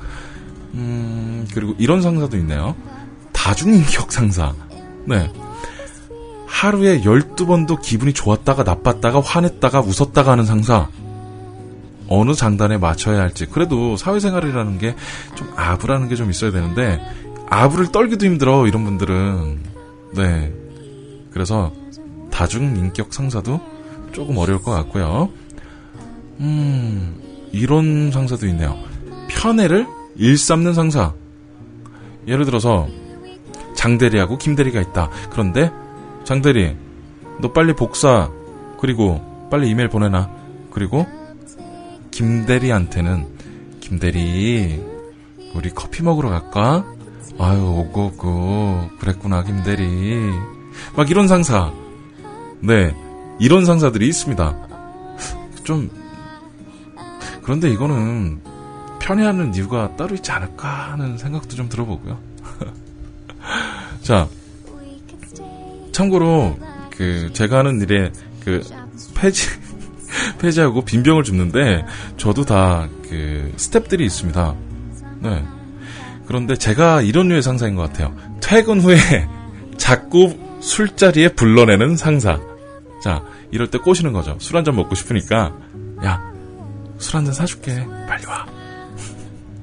음, 0.73 1.47
그리고 1.53 1.73
이런 1.77 2.01
상사도 2.01 2.37
있네요. 2.37 2.75
다중인격 3.31 4.11
상사. 4.11 4.53
네. 5.05 5.31
하루에 6.47 7.01
12번도 7.01 7.81
기분이 7.81 8.13
좋았다가 8.13 8.63
나빴다가 8.63 9.21
화냈다가 9.21 9.81
웃었다가 9.81 10.31
하는 10.31 10.45
상사. 10.45 10.89
어느 12.07 12.33
장단에 12.33 12.77
맞춰야 12.77 13.19
할지. 13.21 13.45
그래도 13.45 13.95
사회생활이라는 13.97 14.79
게 14.79 14.95
좀 15.35 15.47
아부라는 15.55 16.09
게 16.09 16.15
좀 16.15 16.29
있어야 16.29 16.51
되는데, 16.51 16.99
아부를 17.49 17.91
떨기도 17.91 18.25
힘들어, 18.25 18.67
이런 18.67 18.83
분들은. 18.83 19.59
네. 20.15 20.53
그래서 21.31 21.71
다중인격 22.31 23.13
상사도 23.13 23.61
조금 24.11 24.37
어려울 24.37 24.61
것 24.61 24.71
같고요. 24.71 25.29
음, 26.39 27.15
이런 27.51 28.11
상사도 28.11 28.47
있네요. 28.47 28.77
편애를 29.27 29.87
일삼는 30.15 30.73
상사. 30.73 31.13
예를 32.27 32.45
들어서 32.45 32.87
장대리하고 33.75 34.37
김대리가 34.37 34.81
있다. 34.81 35.09
그런데 35.31 35.71
장대리, 36.25 36.75
너 37.41 37.51
빨리 37.53 37.73
복사 37.73 38.29
그리고 38.79 39.47
빨리 39.49 39.69
이메일 39.69 39.89
보내놔. 39.89 40.29
그리고 40.71 41.05
김대리한테는 42.11 43.27
김대리 43.79 44.83
우리 45.55 45.69
커피 45.69 46.03
먹으러 46.03 46.29
갈까? 46.29 46.85
아유 47.39 47.61
오고 47.61 48.05
오고 48.05 48.89
그랬구나 48.99 49.43
김대리. 49.43 50.29
막 50.95 51.09
이런 51.09 51.27
상사. 51.27 51.71
네, 52.61 52.93
이런 53.39 53.65
상사들이 53.65 54.07
있습니다. 54.07 54.67
좀 55.63 55.89
그런데 57.49 57.67
이거는 57.71 58.41
편애하는 58.99 59.55
이유가 59.55 59.95
따로 59.95 60.13
있지 60.13 60.31
않을까 60.31 60.91
하는 60.91 61.17
생각도 61.17 61.55
좀 61.55 61.67
들어보고요. 61.67 62.19
자, 64.03 64.27
참고로 65.91 66.59
그 66.91 67.31
제가 67.33 67.57
하는 67.57 67.81
일에 67.81 68.11
그 68.45 68.61
폐지 69.15 69.47
폐지하고 70.37 70.85
빈병을 70.85 71.23
줍는데 71.23 71.85
저도 72.17 72.43
다 72.45 72.87
그 73.09 73.51
스탭들이 73.57 74.01
있습니다. 74.01 74.55
네. 75.21 75.43
그런데 76.27 76.55
제가 76.55 77.01
이런 77.01 77.29
류의 77.29 77.41
상사인 77.41 77.73
것 77.73 77.81
같아요. 77.81 78.15
퇴근 78.41 78.79
후에 78.79 78.95
자꾸 79.77 80.37
술자리에 80.59 81.29
불러내는 81.29 81.97
상사. 81.97 82.39
자, 83.03 83.23
이럴 83.49 83.71
때 83.71 83.79
꼬시는 83.79 84.13
거죠. 84.13 84.37
술 84.39 84.55
한 84.55 84.63
잔 84.63 84.75
먹고 84.75 84.93
싶으니까 84.93 85.55
야, 86.05 86.21
술 86.99 87.17
한잔 87.17 87.33
사줄게. 87.33 87.85
빨리 88.07 88.25
와. 88.27 88.45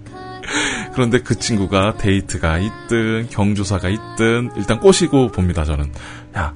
그런데 0.92 1.20
그 1.20 1.38
친구가 1.38 1.96
데이트가 1.99 2.59
있든 2.59 3.29
경조사가 3.31 3.88
있든 3.88 4.51
일단 4.57 4.81
꼬시고 4.81 5.29
봅니다. 5.29 5.64
저는 5.64 5.92
야 6.37 6.53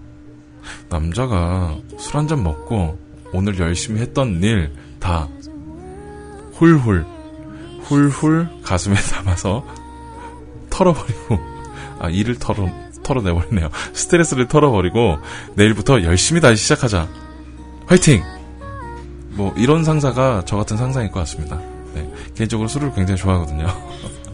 남자가 0.89 1.77
술 1.99 2.17
한잔 2.17 2.43
먹고 2.43 2.99
오늘 3.33 3.59
열심히 3.59 4.01
했던 4.01 4.43
일 4.43 4.73
다 5.01 5.29
훌훌 6.55 7.05
훌훌 7.83 8.49
가슴에 8.63 8.95
담아서 9.11 9.67
털어버리고 10.69 11.39
아 11.99 12.09
일을 12.11 12.39
털어 12.39 12.69
털어내버리네요. 13.03 13.71
스트레스를 13.95 14.47
털어버리고 14.47 15.19
내일부터 15.55 16.03
열심히 16.03 16.41
다시 16.41 16.63
시작하자. 16.63 17.09
화이팅! 17.87 18.23
뭐 19.41 19.55
이런 19.57 19.83
상사가 19.85 20.43
저 20.45 20.59
같은 20.59 20.77
상사일 20.77 21.11
것 21.11 21.21
같습니다. 21.21 21.59
네, 21.95 22.07
개인적으로 22.35 22.69
술을 22.69 22.93
굉장히 22.93 23.19
좋아하거든요. 23.19 23.69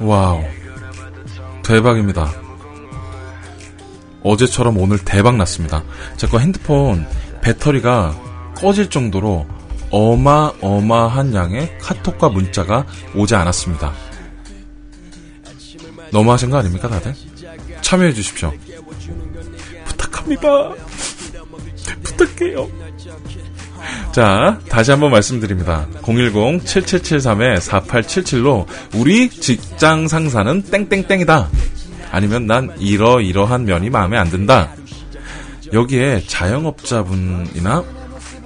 Wow. 0.00 0.42
대박입니다. 1.62 2.43
어제처럼 4.24 4.76
오늘 4.78 4.98
대박 4.98 5.36
났습니다. 5.36 5.84
제 6.16 6.26
거 6.26 6.38
핸드폰 6.38 7.06
배터리가 7.42 8.18
꺼질 8.56 8.88
정도로 8.90 9.46
어마어마한 9.90 11.34
양의 11.34 11.78
카톡과 11.78 12.30
문자가 12.30 12.86
오지 13.14 13.34
않았습니다. 13.34 13.92
너무하신 16.10 16.48
거 16.50 16.56
아닙니까, 16.58 16.88
다들? 16.88 17.14
참여해 17.82 18.12
주십시오. 18.14 18.52
부탁합니다. 19.86 20.72
부탁해요. 22.02 22.68
자, 24.12 24.58
다시 24.68 24.90
한번 24.92 25.10
말씀드립니다. 25.10 25.86
010-7773-4877로 26.02 28.66
우리 28.94 29.28
직장 29.28 30.08
상사는 30.08 30.62
땡땡땡이다. 30.62 31.50
아니면 32.14 32.46
난 32.46 32.72
이러이러한 32.78 33.64
면이 33.64 33.90
마음에 33.90 34.16
안 34.16 34.30
든다. 34.30 34.70
여기에 35.72 36.22
자영업자분이나 36.28 37.82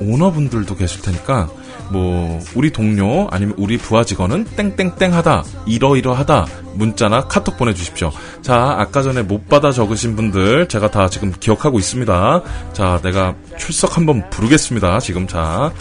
오너분들도 0.00 0.74
계실 0.74 1.02
테니까 1.02 1.50
뭐 1.90 2.40
우리 2.54 2.70
동료 2.70 3.28
아니면 3.30 3.54
우리 3.58 3.76
부하 3.76 4.04
직원은 4.04 4.44
땡땡땡하다 4.56 5.44
이러이러하다 5.66 6.46
문자나 6.76 7.24
카톡 7.24 7.58
보내주십시오. 7.58 8.10
자 8.40 8.76
아까 8.78 9.02
전에 9.02 9.20
못 9.20 9.48
받아 9.48 9.70
적으신 9.70 10.16
분들 10.16 10.68
제가 10.68 10.90
다 10.90 11.10
지금 11.10 11.30
기억하고 11.38 11.78
있습니다. 11.78 12.42
자 12.72 13.00
내가 13.02 13.34
출석 13.58 13.98
한번 13.98 14.30
부르겠습니다. 14.30 15.00
지금 15.00 15.26
자 15.26 15.72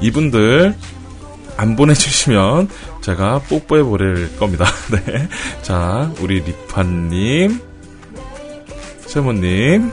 이분들 0.00 0.74
안 1.58 1.74
보내주시면 1.74 2.68
제가 3.00 3.40
뽀뽀해 3.40 3.82
버릴 3.82 4.36
겁니다. 4.36 4.64
네. 4.92 5.28
자, 5.60 6.10
우리 6.20 6.40
리파님, 6.40 7.60
세모님, 9.00 9.90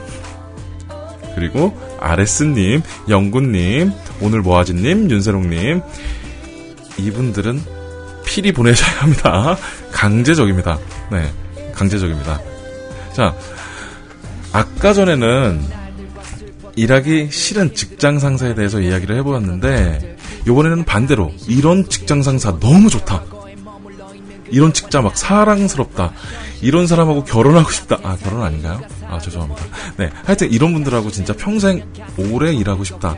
그리고 1.34 1.76
아레스님, 1.98 2.82
영구님, 3.08 3.90
오늘 4.20 4.42
모아지님, 4.42 5.10
윤세롱님. 5.10 5.82
이분들은 6.98 7.60
필히 8.24 8.52
보내셔야 8.52 9.00
합니다. 9.00 9.56
강제적입니다. 9.90 10.78
네. 11.10 11.32
강제적입니다. 11.74 12.40
자, 13.12 13.34
아까 14.52 14.92
전에는 14.92 15.60
일하기 16.76 17.30
싫은 17.32 17.74
직장 17.74 18.20
상사에 18.20 18.54
대해서 18.54 18.80
이야기를 18.80 19.16
해보았는데, 19.16 20.15
이번에는 20.46 20.84
반대로, 20.84 21.32
이런 21.48 21.88
직장 21.88 22.22
상사 22.22 22.56
너무 22.58 22.88
좋다. 22.88 23.24
이런 24.50 24.72
직장 24.72 25.04
막 25.04 25.16
사랑스럽다. 25.16 26.12
이런 26.62 26.86
사람하고 26.86 27.24
결혼하고 27.24 27.70
싶다. 27.70 27.98
아, 28.02 28.16
결혼 28.16 28.42
아닌가요? 28.42 28.80
아, 29.08 29.18
죄송합니다. 29.18 29.62
네. 29.96 30.10
하여튼 30.24 30.52
이런 30.52 30.72
분들하고 30.72 31.10
진짜 31.10 31.34
평생 31.34 31.82
오래 32.16 32.54
일하고 32.54 32.84
싶다. 32.84 33.16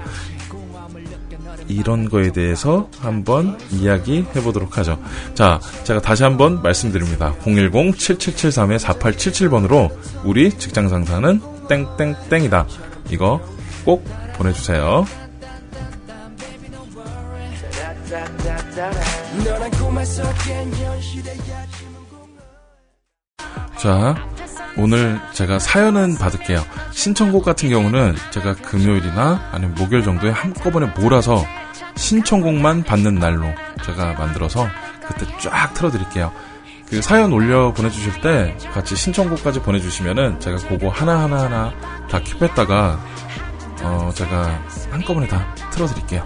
이런 1.68 2.08
거에 2.08 2.32
대해서 2.32 2.88
한번 2.98 3.58
이야기 3.70 4.24
해보도록 4.34 4.78
하죠. 4.78 4.98
자, 5.34 5.60
제가 5.84 6.00
다시 6.00 6.22
한번 6.22 6.62
말씀드립니다. 6.62 7.34
010-7773-4877번으로 7.44 9.90
우리 10.24 10.50
직장 10.50 10.88
상사는 10.88 11.42
땡땡땡이다. 11.68 12.66
이거 13.10 13.42
꼭 13.84 14.08
보내주세요. 14.34 15.04
자, 23.76 24.14
오늘 24.76 25.20
제가 25.32 25.58
사연은 25.58 26.16
받을게요. 26.16 26.64
신청곡 26.92 27.44
같은 27.44 27.70
경우는 27.70 28.14
제가 28.30 28.54
금요일이나 28.54 29.50
아니면 29.50 29.74
목요일 29.74 30.04
정도에 30.04 30.30
한꺼번에 30.30 30.86
몰아서 30.96 31.44
신청곡만 31.96 32.84
받는 32.84 33.16
날로 33.16 33.48
제가 33.84 34.12
만들어서 34.12 34.68
그때 35.08 35.26
쫙 35.40 35.74
틀어드릴게요. 35.74 36.32
그 36.88 37.02
사연 37.02 37.32
올려 37.32 37.72
보내주실 37.72 38.20
때 38.20 38.56
같이 38.72 38.94
신청곡까지 38.94 39.60
보내주시면은 39.60 40.38
제가 40.38 40.56
그거 40.68 40.88
하나하나하나 40.88 41.72
다 42.08 42.20
킵했다가 42.20 42.98
어 43.82 44.10
제가 44.14 44.62
한꺼번에 44.90 45.26
다 45.26 45.52
틀어드릴게요. 45.72 46.24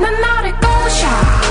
난 0.00 0.20
너를 0.20 0.52
꼬셔 0.60 1.43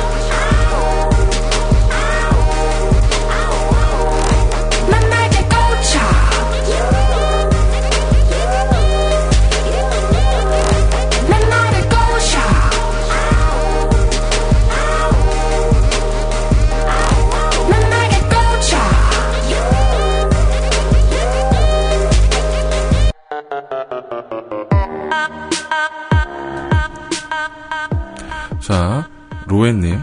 자, 28.74 29.08
로에님, 29.46 30.02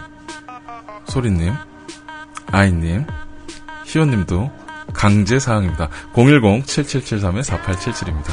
소리님, 1.09 1.52
아이님, 2.52 3.04
희원님도 3.85 4.52
강제 4.92 5.40
사항입니다. 5.40 5.88
010-7773-4877입니다. 6.12 8.33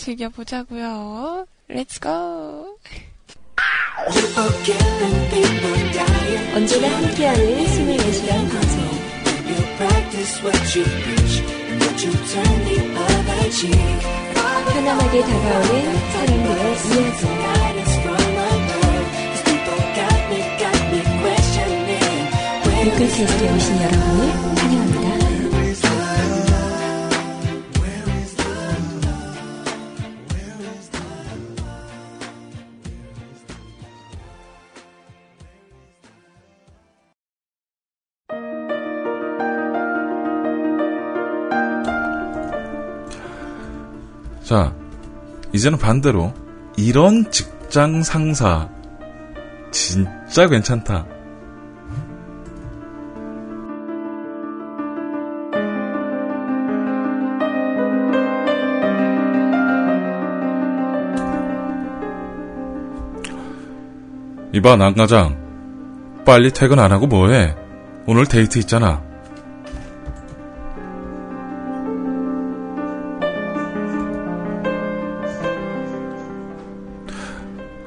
즐겨보자고요. 0.00 1.46
Let's 1.68 2.00
go. 2.00 2.76
언제나 6.54 6.88
함께하는 6.96 7.64
24시간 7.64 8.28
방송 8.50 9.00
편안하게 14.72 15.20
다가오는 15.20 16.10
사람들의 16.12 16.50
이야기 16.80 16.90
뮤클캐스트에 22.84 23.50
오신 23.50 23.82
여러분을 23.82 24.20
환영합니다. 24.56 24.99
자, 44.50 44.74
이제는 45.52 45.78
반대로 45.78 46.34
이런 46.76 47.30
직장 47.30 48.02
상사 48.02 48.68
진짜 49.70 50.48
괜찮다. 50.48 51.06
이봐, 64.52 64.74
남과장. 64.74 66.24
빨리 66.26 66.50
퇴근 66.50 66.80
안 66.80 66.90
하고 66.90 67.06
뭐해? 67.06 67.54
오늘 68.08 68.26
데이트 68.26 68.58
있잖아. 68.58 69.09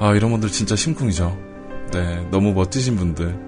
아, 0.03 0.13
이런 0.13 0.31
분들 0.31 0.49
진짜 0.49 0.75
심쿵이죠. 0.75 1.37
네, 1.93 2.27
너무 2.29 2.51
멋지신 2.51 2.97
분들. 2.97 3.39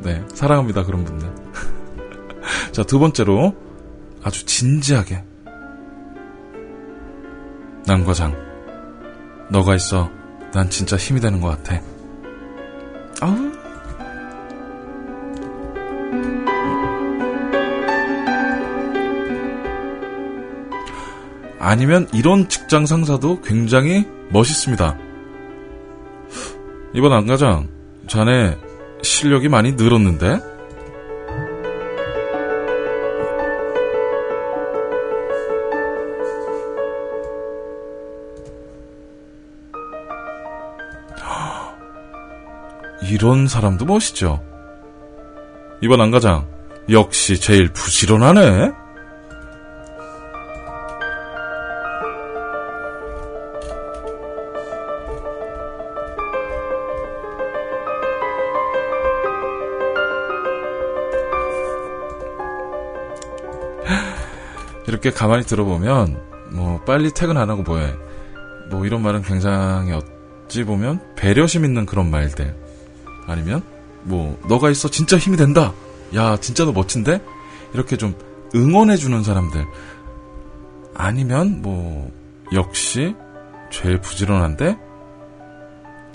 네, 0.00 0.24
사랑합니다, 0.32 0.84
그런 0.84 1.04
분들. 1.04 1.28
자, 2.70 2.84
두 2.84 3.00
번째로, 3.00 3.52
아주 4.22 4.46
진지하게. 4.46 5.24
남과장, 7.84 8.32
너가 9.50 9.74
있어. 9.74 10.08
난 10.52 10.70
진짜 10.70 10.96
힘이 10.96 11.18
되는 11.18 11.40
것 11.40 11.48
같아. 11.48 11.82
아우. 13.20 13.50
아니면 21.58 22.06
이런 22.12 22.48
직장 22.48 22.86
상사도 22.86 23.40
굉장히 23.40 24.06
멋있습니다. 24.30 25.05
이번 26.96 27.12
안과장, 27.12 27.68
자네 28.06 28.56
실력이 29.02 29.50
많이 29.50 29.72
늘었는데? 29.72 30.40
이런 43.10 43.46
사람도 43.46 43.84
멋있죠. 43.84 44.42
이번 45.82 46.00
안과장 46.00 46.48
역시 46.88 47.38
제일 47.38 47.70
부지런하네. 47.74 48.85
이렇게 64.96 65.10
가만히 65.10 65.44
들어보면 65.44 66.18
뭐 66.52 66.80
빨리 66.86 67.10
퇴근 67.10 67.36
안 67.36 67.50
하고 67.50 67.62
뭐해. 67.62 67.94
뭐 68.70 68.86
이런 68.86 69.02
말은 69.02 69.22
굉장히 69.22 69.92
어찌 69.92 70.64
보면 70.64 71.00
배려심 71.16 71.66
있는 71.66 71.84
그런 71.84 72.10
말들. 72.10 72.56
아니면 73.26 73.62
뭐 74.04 74.40
너가 74.48 74.70
있어. 74.70 74.88
진짜 74.88 75.18
힘이 75.18 75.36
된다. 75.36 75.74
야 76.14 76.38
진짜 76.38 76.64
너 76.64 76.72
멋진데? 76.72 77.20
이렇게 77.74 77.98
좀 77.98 78.14
응원해 78.54 78.96
주는 78.96 79.22
사람들. 79.22 79.66
아니면 80.94 81.60
뭐 81.60 82.10
역시 82.54 83.14
제일 83.70 84.00
부지런한데? 84.00 84.78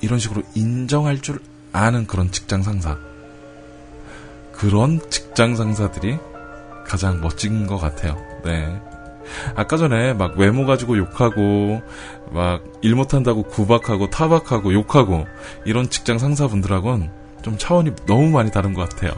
이런 0.02 0.17
식으로 0.17 0.41
인정할 0.56 1.22
줄 1.22 1.39
아는 1.72 2.08
그런 2.08 2.32
직장 2.32 2.63
상사. 2.63 2.98
그런 4.52 5.00
직장 5.12 5.56
상사들이 5.56 6.17
가장 6.88 7.22
멋진 7.22 7.67
것 7.67 7.78
같아요. 7.78 8.31
네. 8.43 8.82
아까 9.56 9.77
전에 9.77 10.13
막 10.13 10.38
외모 10.38 10.65
가지고 10.65 10.97
욕하고 10.97 11.82
막 12.32 12.62
일 12.82 12.95
못한다고 12.95 13.43
구박하고 13.43 14.10
타박하고 14.10 14.73
욕하고 14.73 15.25
이런 15.65 15.89
직장 15.89 16.17
상사분들하고는 16.17 17.10
좀 17.43 17.58
차원이 17.58 17.91
너무 18.08 18.30
많이 18.30 18.51
다른 18.51 18.73
것 18.73 18.89
같아요. 18.89 19.12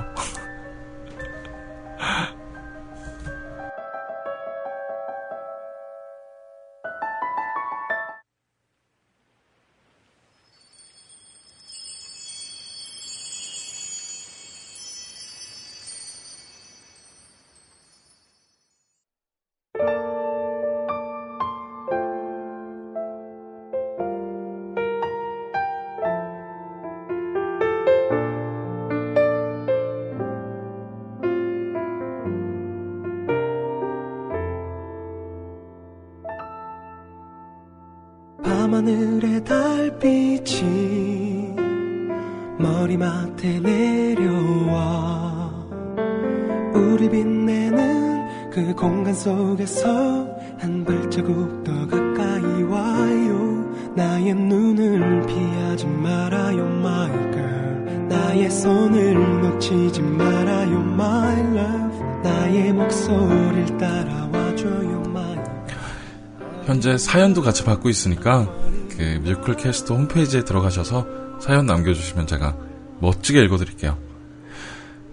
사연도 67.04 67.42
같이 67.42 67.66
받고 67.66 67.90
있으니까 67.90 68.50
그 68.90 69.22
뮤클 69.24 69.58
캐스트 69.58 69.92
홈페이지에 69.92 70.46
들어가셔서 70.46 71.06
사연 71.42 71.66
남겨주시면 71.66 72.28
제가 72.28 72.56
멋지게 73.02 73.44
읽어드릴게요. 73.44 73.98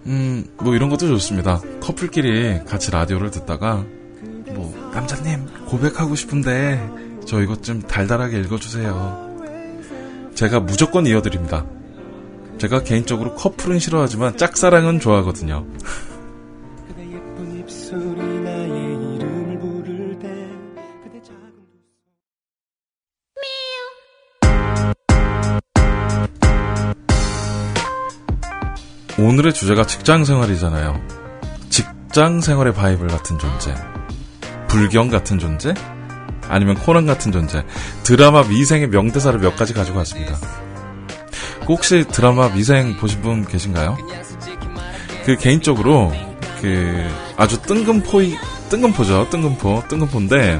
음, 0.05 0.45
뭐 0.57 0.73
이런 0.73 0.89
것도 0.89 1.07
좋습니다. 1.07 1.61
커플끼리 1.81 2.63
같이 2.63 2.91
라디오를 2.91 3.29
듣다가 3.29 3.85
뭐 4.53 4.91
남자님 4.93 5.45
고백하고 5.65 6.15
싶은데 6.15 6.89
저 7.25 7.41
이것 7.41 7.61
좀 7.61 7.81
달달하게 7.81 8.39
읽어주세요. 8.39 9.29
제가 10.33 10.61
무조건 10.61 11.05
이어드립니다. 11.05 11.65
제가 12.57 12.83
개인적으로 12.83 13.35
커플은 13.35 13.79
싫어하지만 13.79 14.37
짝사랑은 14.37 15.01
좋아하거든요. 15.01 15.65
주제가 29.61 29.85
직장 29.85 30.25
생활이잖아요. 30.25 30.99
직장 31.69 32.41
생활의 32.41 32.73
바이블 32.73 33.07
같은 33.09 33.37
존재, 33.37 33.75
불경 34.67 35.09
같은 35.09 35.37
존재, 35.37 35.75
아니면 36.49 36.73
코난 36.73 37.05
같은 37.05 37.31
존재, 37.31 37.63
드라마 38.01 38.41
미생의 38.41 38.87
명대사를 38.87 39.39
몇 39.39 39.55
가지 39.55 39.75
가지고 39.75 39.99
왔습니다. 39.99 40.35
그 41.59 41.65
혹시 41.67 42.05
드라마 42.07 42.49
미생 42.49 42.97
보신 42.97 43.21
분 43.21 43.45
계신가요? 43.45 43.99
그 45.27 45.37
개인적으로 45.37 46.11
그 46.59 47.07
아주 47.37 47.61
뜬금포이 47.61 48.35
뜬금포죠, 48.71 49.29
뜬금포, 49.29 49.83
뜬금포인데 49.87 50.59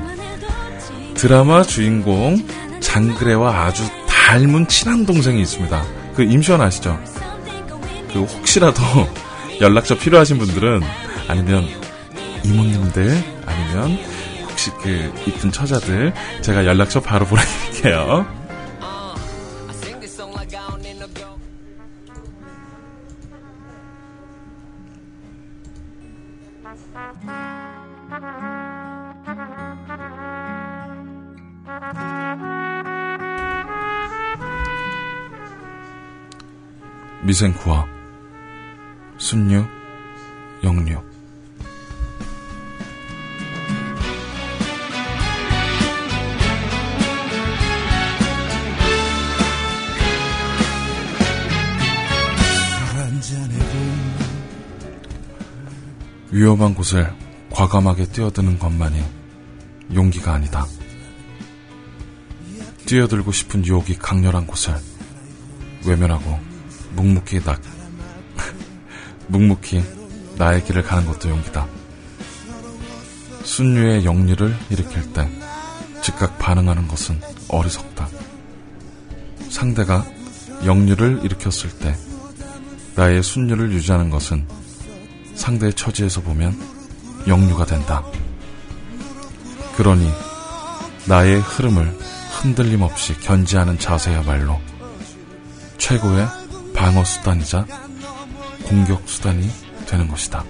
드라마 1.16 1.64
주인공 1.64 2.38
장그래와 2.82 3.66
아주 3.66 3.82
닮은 4.08 4.68
친한 4.68 5.08
동생이 5.08 5.42
있습니다. 5.42 5.84
그 6.16 6.22
임시완 6.22 6.62
아시죠? 6.62 7.00
그 8.14 8.24
혹시라도 8.24 8.82
연락처 9.62 9.98
필요하신 9.98 10.38
분들은 10.38 10.82
아니면 11.28 11.68
이모님들 12.44 13.24
아니면 13.46 13.98
혹시 14.50 14.72
그 14.82 15.14
이쁜 15.26 15.52
처자들 15.52 16.14
제가 16.42 16.66
연락처 16.66 17.00
바로 17.00 17.26
보내드릴게요. 17.28 18.26
미생구와 37.24 37.91
순유, 39.22 39.64
영유. 40.64 41.00
위험한 56.32 56.74
곳을 56.74 57.14
과감하게 57.52 58.06
뛰어드는 58.06 58.58
것만이 58.58 59.04
용기가 59.94 60.34
아니다. 60.34 60.66
뛰어들고 62.88 63.32
싶은 63.32 63.64
유혹이 63.68 64.00
강렬한 64.00 64.48
곳을 64.48 64.74
외면하고 65.86 66.40
묵묵히 66.96 67.42
나 67.42 67.56
묵묵히 69.32 69.84
나의 70.38 70.64
길을 70.66 70.84
가는 70.84 71.06
것도 71.06 71.30
용기다. 71.30 71.68
순유의 73.44 74.06
영리를 74.06 74.56
일으킬 74.70 75.14
때 75.14 75.30
즉각 76.02 76.38
반응하는 76.38 76.88
것은 76.88 77.20
어리석다. 77.48 78.08
상대가 79.50 80.06
영리를 80.66 81.22
일으켰을 81.24 81.70
때 81.80 81.96
나의 82.96 83.24
순유를 83.24 83.72
유지하는 83.72 84.10
것은 84.10 84.46
상대의 85.36 85.74
처지에서 85.74 86.22
보면 86.22 86.56
영유가 87.28 87.66
된다. 87.66 88.04
그러니 89.78 90.12
나의 91.08 91.40
흐름을 91.40 91.98
흔들림 92.42 92.82
없이 92.82 93.14
견지하는 93.20 93.80
자세야말로 93.80 94.60
최고의 95.78 96.28
방어 96.76 97.04
수단이자 97.04 97.66
공격 98.72 99.02
수단이 99.06 99.50
되는 99.86 100.08
것이다. 100.08 100.46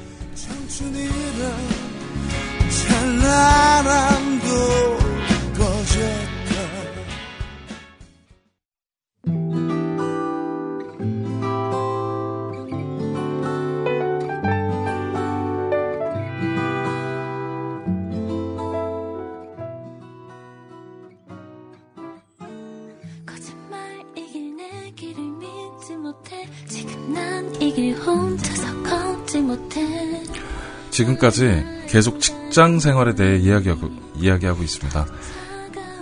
지금까지 31.22 31.64
계속 31.88 32.20
직장 32.20 32.80
생활에 32.80 33.14
대해 33.14 33.38
이야기하고, 33.38 33.90
이야기하고 34.16 34.64
있습니다. 34.64 35.06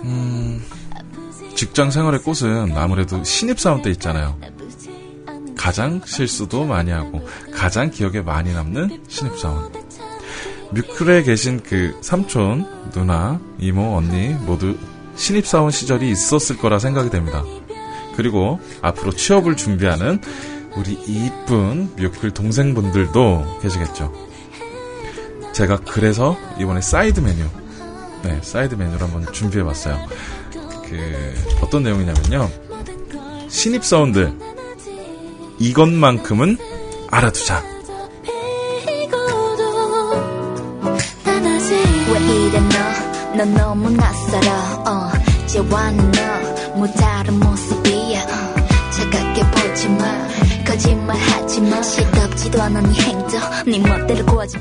음, 0.04 0.64
직장 1.54 1.90
생활의 1.90 2.22
꽃은 2.22 2.76
아무래도 2.76 3.22
신입사원 3.22 3.82
때 3.82 3.90
있잖아요. 3.90 4.38
가장 5.56 6.00
실수도 6.06 6.64
많이 6.64 6.90
하고 6.90 7.20
가장 7.52 7.90
기억에 7.90 8.22
많이 8.22 8.54
남는 8.54 9.04
신입사원. 9.08 9.70
뮤클에 10.72 11.22
계신 11.24 11.60
그 11.62 11.94
삼촌, 12.00 12.66
누나, 12.90 13.38
이모, 13.58 13.96
언니 13.96 14.28
모두 14.28 14.76
신입사원 15.16 15.70
시절이 15.70 16.10
있었을 16.10 16.56
거라 16.56 16.78
생각이 16.78 17.10
됩니다. 17.10 17.44
그리고 18.16 18.58
앞으로 18.80 19.12
취업을 19.12 19.56
준비하는 19.56 20.20
우리 20.76 20.92
이쁜 20.92 21.90
뮤클 21.96 22.30
동생분들도 22.30 23.58
계시겠죠. 23.60 24.29
제가 25.52 25.80
그래서 25.80 26.36
이번에 26.58 26.80
사이드 26.80 27.20
메뉴, 27.20 27.44
네, 28.22 28.40
사이드 28.42 28.74
메뉴를 28.74 29.02
한번 29.02 29.30
준비해 29.32 29.64
봤어요. 29.64 29.98
그, 30.88 31.34
어떤 31.62 31.82
내용이냐면요. 31.82 32.50
신입사원들, 33.48 34.32
이것만큼은 35.58 36.56
알아두자. 37.10 37.62
어, 44.86 45.10
모습이야 47.32 48.22
어, 48.22 48.90
차갑게 48.90 49.42
보지마 49.50 50.28
거짓말 50.66 51.16
하지 51.16 51.60
마 51.62 51.82
시덥지도 51.82 52.62
않아 52.62 52.80
네 52.82 52.92
행동 52.94 53.40
네 53.66 53.78
멋대로 53.78 54.26
구하지 54.26 54.58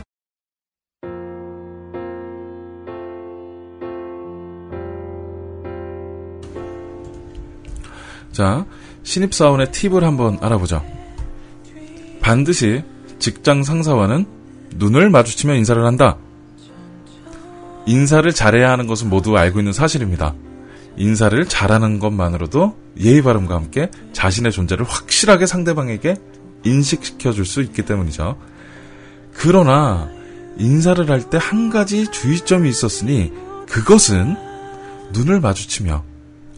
자, 8.39 8.65
신입사원의 9.03 9.73
팁을 9.73 10.05
한번 10.05 10.37
알아보죠. 10.39 10.81
반드시 12.21 12.85
직장 13.19 13.63
상사와는 13.63 14.25
눈을 14.75 15.09
마주치며 15.09 15.55
인사를 15.55 15.85
한다. 15.85 16.15
인사를 17.85 18.31
잘해야 18.33 18.71
하는 18.71 18.87
것은 18.87 19.09
모두 19.09 19.37
알고 19.37 19.59
있는 19.59 19.73
사실입니다. 19.73 20.35
인사를 20.95 21.45
잘하는 21.49 21.99
것만으로도 21.99 22.77
예의 23.01 23.21
바름과 23.23 23.55
함께 23.55 23.91
자신의 24.13 24.53
존재를 24.53 24.85
확실하게 24.85 25.45
상대방에게 25.45 26.15
인식시켜 26.63 27.33
줄 27.33 27.43
수 27.45 27.61
있기 27.61 27.81
때문이죠. 27.81 28.37
그러나 29.33 30.09
인사를 30.57 31.09
할 31.09 31.29
때 31.29 31.37
한 31.37 31.69
가지 31.69 32.09
주의점이 32.09 32.69
있었으니 32.69 33.33
그것은 33.67 34.37
눈을 35.11 35.41
마주치며 35.41 36.05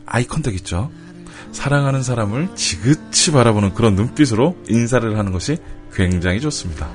아이 0.05 0.25
컨택 0.25 0.53
있죠. 0.57 0.91
사랑하는 1.51 2.03
사람을 2.03 2.55
지그치 2.55 3.31
바라보는 3.31 3.73
그런 3.73 3.95
눈빛으로 3.95 4.55
인사를 4.67 5.17
하는 5.17 5.31
것이 5.31 5.57
굉장히 5.93 6.39
좋습니다. 6.41 6.89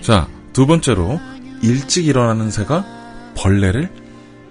자, 0.00 0.28
두 0.52 0.66
번째로 0.66 1.18
일찍 1.62 2.06
일어나는 2.06 2.50
새가 2.50 2.84
벌레를 3.34 3.90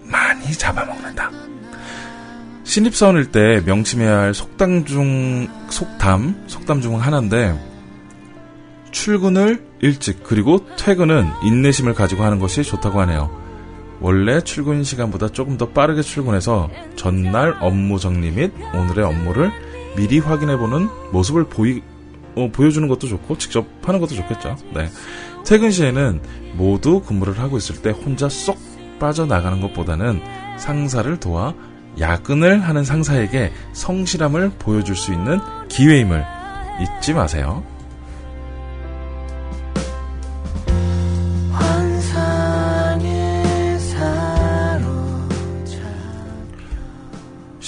많이 0.03 0.51
잡아먹는다. 0.51 1.29
신입사원일 2.63 3.31
때 3.31 3.61
명심해야 3.65 4.17
할 4.17 4.33
속담 4.33 4.85
중 4.85 5.47
속담 5.69 6.45
속담 6.47 6.81
중 6.81 6.99
하나인데 6.99 7.55
출근을 8.91 9.72
일찍 9.83 10.23
그리고 10.23 10.65
퇴근은 10.77 11.27
인내심을 11.43 11.93
가지고 11.93 12.23
하는 12.23 12.39
것이 12.39 12.63
좋다고 12.63 13.01
하네요. 13.01 13.29
원래 13.99 14.39
출근 14.39 14.81
시간보다 14.81 15.27
조금 15.27 15.57
더 15.57 15.69
빠르게 15.69 16.01
출근해서 16.01 16.69
전날 16.95 17.57
업무 17.59 17.99
정리 17.99 18.31
및 18.31 18.53
오늘의 18.73 19.03
업무를 19.03 19.51
미리 19.97 20.19
확인해보는 20.19 20.87
모습을 21.11 21.43
보이, 21.49 21.81
어, 22.35 22.49
보여주는 22.49 22.87
것도 22.87 23.07
좋고 23.07 23.37
직접 23.37 23.67
하는 23.83 23.99
것도 23.99 24.15
좋겠죠. 24.15 24.55
네. 24.73 24.89
퇴근 25.45 25.69
시에는 25.69 26.21
모두 26.53 27.01
근무를 27.01 27.37
하고 27.37 27.57
있을 27.57 27.81
때 27.81 27.89
혼자 27.89 28.29
쏙 28.29 28.57
빠져나가는 29.01 29.59
것보다는 29.59 30.21
상사를 30.57 31.19
도와 31.19 31.53
야근을 31.99 32.61
하는 32.61 32.85
상사에게 32.85 33.51
성실함을 33.73 34.51
보여줄 34.59 34.95
수 34.95 35.11
있는 35.11 35.41
기회임을 35.67 36.23
잊지 36.81 37.13
마세요. 37.13 37.65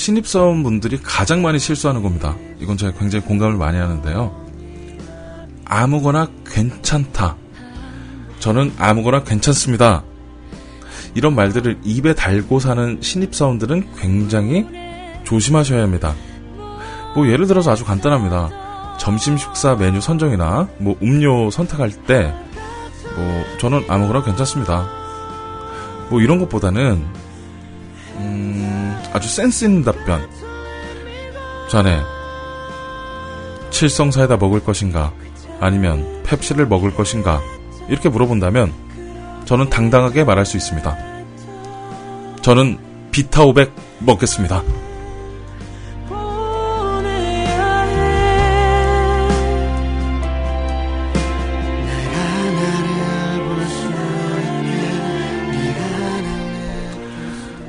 신입사원분들이 0.06 0.99
가장 1.01 1.41
많이 1.41 1.58
실수하는 1.58 2.03
겁니다. 2.03 2.36
이건 2.60 2.78
제가 2.78 2.97
굉장히 2.97 3.26
공감을 3.26 3.58
많이 3.58 3.78
하는데요. 3.78 4.45
아무거나 5.66 6.28
괜찮다. 6.45 7.36
저는 8.39 8.74
아무거나 8.78 9.24
괜찮습니다. 9.24 10.03
이런 11.16 11.34
말들을 11.34 11.80
입에 11.84 12.14
달고 12.14 12.60
사는 12.60 12.99
신입사원들은 13.01 13.95
굉장히 13.97 14.68
조심하셔야 15.24 15.82
합니다. 15.82 16.14
뭐 17.16 17.28
예를 17.28 17.47
들어서 17.47 17.72
아주 17.72 17.84
간단합니다. 17.84 18.97
점심 18.99 19.38
식사 19.38 19.76
메뉴 19.76 20.01
선정이나 20.01 20.68
뭐 20.78 20.95
음료 21.01 21.49
선택할 21.49 21.91
때 22.06 22.34
뭐 23.16 23.45
저는 23.60 23.84
아무거나 23.88 24.24
괜찮습니다. 24.24 24.88
뭐 26.10 26.22
이런 26.22 26.38
것보다는 26.39 27.03
음, 28.18 28.64
아주 29.16 29.30
센스 29.30 29.63
있는 29.63 29.82
답변. 29.82 30.30
자네 31.72 32.01
칠성 33.70 34.11
사이다 34.11 34.36
먹을 34.36 34.61
것인가 34.61 35.13
아니면 35.61 36.22
펩시를 36.24 36.68
먹을 36.68 36.93
것인가 36.93 37.41
이렇게 37.88 38.09
물어본다면 38.09 38.74
저는 39.45 39.70
당당하게 39.70 40.26
말할 40.26 40.45
수 40.45 40.57
있습니다. 40.57 40.97
저는 42.41 42.78
비타 43.11 43.45
500 43.45 43.72
먹겠습니다. 43.99 44.61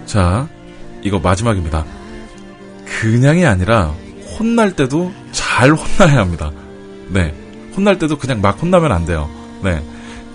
자, 0.06 0.48
이거 1.06 1.20
마지막입니다. 1.20 1.84
그냥이 3.00 3.46
아니라 3.46 3.94
혼날 4.38 4.74
때도 4.74 5.12
잘 5.30 5.70
혼나야 5.72 6.18
합니다. 6.18 6.50
네. 7.08 7.32
혼날 7.76 7.98
때도 7.98 8.18
그냥 8.18 8.40
막 8.40 8.60
혼나면 8.60 8.90
안 8.90 9.06
돼요. 9.06 9.30
네. 9.62 9.80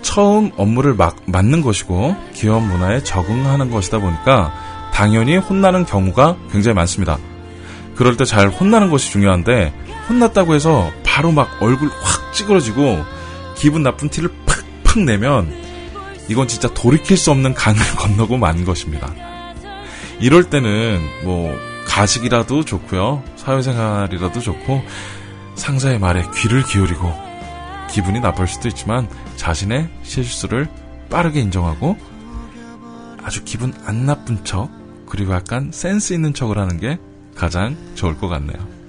처음 0.01 0.51
업무를 0.55 0.93
막 0.93 1.17
맡는 1.25 1.61
것이고 1.61 2.15
기업 2.33 2.63
문화에 2.63 3.03
적응하는 3.03 3.69
것이다 3.69 3.99
보니까 3.99 4.53
당연히 4.93 5.35
혼나는 5.37 5.85
경우가 5.85 6.37
굉장히 6.51 6.75
많습니다. 6.75 7.17
그럴 7.95 8.15
때 8.15 8.23
잘 8.23 8.47
혼나는 8.47 8.89
것이 8.89 9.11
중요한데 9.11 9.73
혼났다고 10.07 10.55
해서 10.55 10.89
바로 11.03 11.31
막 11.31 11.49
얼굴 11.61 11.89
확 11.89 12.33
찌그러지고 12.33 13.03
기분 13.55 13.83
나쁜 13.83 14.09
티를 14.09 14.29
팍팍 14.85 15.03
내면 15.03 15.53
이건 16.29 16.47
진짜 16.47 16.69
돌이킬 16.73 17.17
수 17.17 17.29
없는 17.31 17.53
강을 17.53 17.79
건너고 17.97 18.37
만 18.37 18.63
것입니다. 18.63 19.13
이럴 20.21 20.49
때는 20.49 21.01
뭐 21.23 21.57
가식이라도 21.87 22.63
좋고요. 22.63 23.23
사회생활이라도 23.35 24.39
좋고 24.39 24.81
상사의 25.55 25.99
말에 25.99 26.23
귀를 26.35 26.63
기울이고 26.63 27.11
기분이 27.89 28.19
나쁠 28.19 28.47
수도 28.47 28.67
있지만 28.69 29.09
자신의 29.35 29.89
실수를 30.03 30.67
빠르게 31.09 31.41
인정하고 31.41 31.97
아주 33.23 33.43
기분 33.43 33.73
안 33.85 34.05
나쁜 34.05 34.43
척 34.45 34.69
그리고 35.09 35.33
약간 35.33 35.71
센스 35.73 36.13
있는 36.13 36.33
척을 36.33 36.57
하는 36.57 36.79
게 36.79 36.97
가장 37.35 37.75
좋을 37.95 38.17
것 38.17 38.27
같네요. 38.29 38.80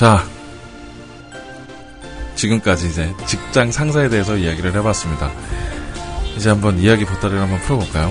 자, 0.00 0.24
지금까지 2.34 2.88
이제 2.88 3.14
직장 3.26 3.70
상사에 3.70 4.08
대해서 4.08 4.34
이야기를 4.34 4.72
해봤습니다. 4.76 5.30
이제 6.34 6.48
한번 6.48 6.78
이야기 6.78 7.04
보따리를 7.04 7.38
한번 7.38 7.60
풀어볼까요? 7.60 8.10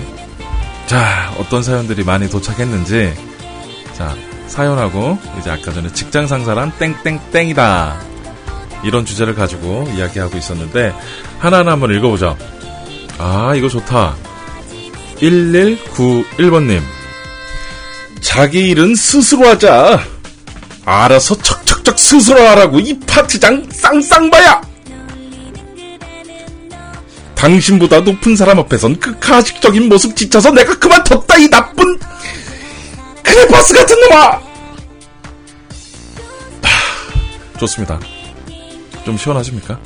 자, 0.86 1.34
어떤 1.36 1.64
사연들이 1.64 2.04
많이 2.04 2.30
도착했는지 2.30 3.12
자, 3.94 4.14
사연하고 4.46 5.18
이제 5.40 5.50
아까 5.50 5.72
전에 5.72 5.92
직장 5.92 6.28
상사란 6.28 6.70
땡땡땡이다. 6.78 8.00
이런 8.84 9.04
주제를 9.04 9.34
가지고 9.34 9.90
이야기하고 9.92 10.38
있었는데 10.38 10.94
하나하나 11.40 11.72
한번 11.72 11.92
읽어보죠. 11.92 12.38
아, 13.18 13.52
이거 13.56 13.68
좋다. 13.68 14.14
1191번님. 15.16 16.82
자기 18.20 18.68
일은 18.68 18.94
스스로 18.94 19.48
하자. 19.48 20.00
알아서 20.84 21.36
척척척 21.36 21.59
스스로 22.10 22.40
하라고 22.40 22.80
이 22.80 22.98
파트장 23.06 23.64
쌍쌍바야! 23.70 24.60
당신보다 27.36 28.00
높은 28.00 28.34
사람 28.34 28.58
앞에선 28.58 28.98
그 28.98 29.16
가식적인 29.20 29.88
모습 29.88 30.16
지쳐서 30.16 30.50
내가 30.50 30.76
그만뒀다 30.76 31.38
이 31.38 31.48
나쁜 31.48 31.96
크레파스 33.22 33.74
같은 33.74 33.94
놈아! 34.00 34.40
하, 36.62 37.58
좋습니다. 37.60 38.00
좀 39.04 39.16
시원하십니까? 39.16 39.78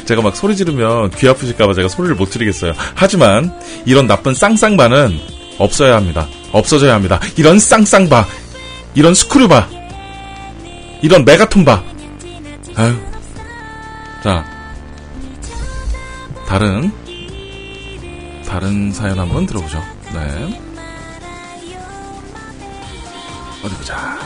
제가 0.06 0.22
막 0.22 0.34
소리 0.34 0.56
지르면 0.56 1.10
귀 1.10 1.28
아프실까봐 1.28 1.74
제가 1.74 1.88
소리를 1.88 2.16
못 2.16 2.30
지르겠어요. 2.30 2.72
하지만 2.94 3.54
이런 3.84 4.06
나쁜 4.06 4.32
쌍쌍바는 4.32 5.20
없어야 5.58 5.96
합니다. 5.96 6.26
없어져야 6.52 6.94
합니다. 6.94 7.20
이런 7.36 7.58
쌍쌍바, 7.58 8.26
이런 8.98 9.14
스크류바, 9.14 9.68
이런 11.02 11.24
메가톤바. 11.24 11.84
아유. 12.74 12.96
자, 14.24 14.44
다른 16.48 16.90
다른 18.44 18.90
사연 18.90 19.20
한번 19.20 19.46
들어보죠. 19.46 19.80
네. 20.12 20.60
어디 23.62 23.76
보자. 23.76 24.18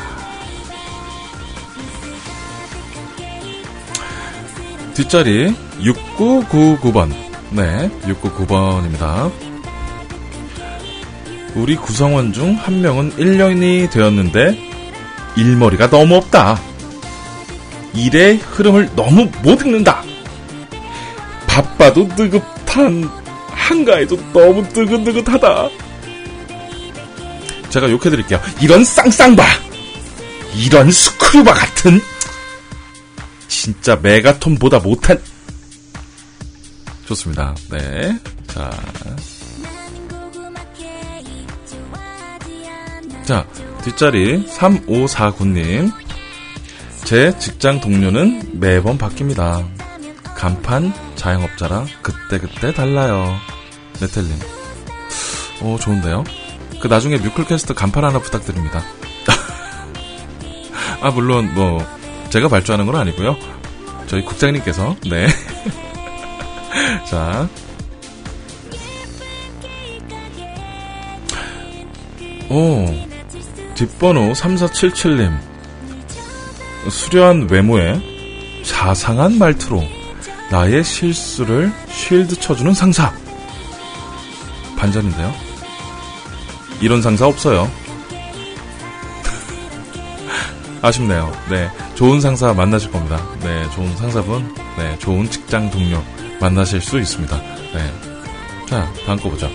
뒷자리 4.94 5.54
6999번. 5.82 7.14
네, 7.50 7.90
699번입니다. 8.04 9.51
우리 11.54 11.76
구성원 11.76 12.32
중 12.32 12.54
한 12.56 12.80
명은 12.80 13.12
1년이 13.16 13.90
되었는데 13.90 14.58
일머리가 15.36 15.90
너무 15.90 16.16
없다. 16.16 16.60
일의 17.94 18.36
흐름을 18.38 18.90
너무 18.96 19.30
못 19.42 19.60
읽는다. 19.62 20.02
바빠도 21.46 22.08
느긋한 22.16 23.08
한가해도 23.50 24.16
너무 24.32 24.62
느긋느긋하다. 24.62 25.68
제가 27.68 27.90
욕해드릴게요. 27.90 28.40
이런 28.60 28.84
쌍쌍바! 28.84 29.44
이런 30.56 30.90
스크류바 30.90 31.52
같은 31.54 32.00
진짜 33.48 33.96
메가톤보다 34.02 34.78
못한 34.80 35.18
좋습니다. 37.06 37.54
네. 37.70 38.18
자. 38.48 38.70
자, 43.24 43.46
뒷자리 43.84 44.46
3549님. 44.46 45.92
제 47.04 47.36
직장 47.38 47.80
동료는 47.80 48.58
매번 48.60 48.98
바뀝니다. 48.98 49.66
간판 50.34 50.92
자영업자라 51.14 51.86
그때그때 52.02 52.72
달라요. 52.72 53.36
네텔님. 54.00 54.36
오, 55.62 55.78
좋은데요? 55.78 56.24
그 56.80 56.88
나중에 56.88 57.16
뮤클캐스트 57.18 57.74
간판 57.74 58.04
하나 58.04 58.18
부탁드립니다. 58.18 58.82
아, 61.00 61.10
물론, 61.10 61.54
뭐, 61.54 61.84
제가 62.30 62.48
발주하는 62.48 62.86
건 62.86 62.96
아니고요. 62.96 63.36
저희 64.08 64.24
국장님께서, 64.24 64.96
네. 65.08 65.28
자. 67.08 67.48
오, 72.50 73.11
뒷번호 73.74 74.32
3477님. 74.32 75.36
수려한 76.90 77.48
외모에 77.50 78.00
자상한 78.64 79.38
말투로 79.38 79.82
나의 80.50 80.84
실수를 80.84 81.72
쉴드 81.90 82.36
쳐주는 82.36 82.74
상사. 82.74 83.12
반전인데요? 84.76 85.32
이런 86.80 87.00
상사 87.00 87.26
없어요. 87.26 87.70
아쉽네요. 90.82 91.32
네. 91.48 91.70
좋은 91.94 92.20
상사 92.20 92.52
만나실 92.52 92.90
겁니다. 92.90 93.24
네. 93.40 93.68
좋은 93.70 93.96
상사분, 93.96 94.54
네. 94.76 94.98
좋은 94.98 95.30
직장 95.30 95.70
동료 95.70 96.02
만나실 96.40 96.80
수 96.80 96.98
있습니다. 96.98 97.36
네. 97.38 97.92
자, 98.68 98.92
다음 99.06 99.18
거 99.18 99.30
보죠. 99.30 99.48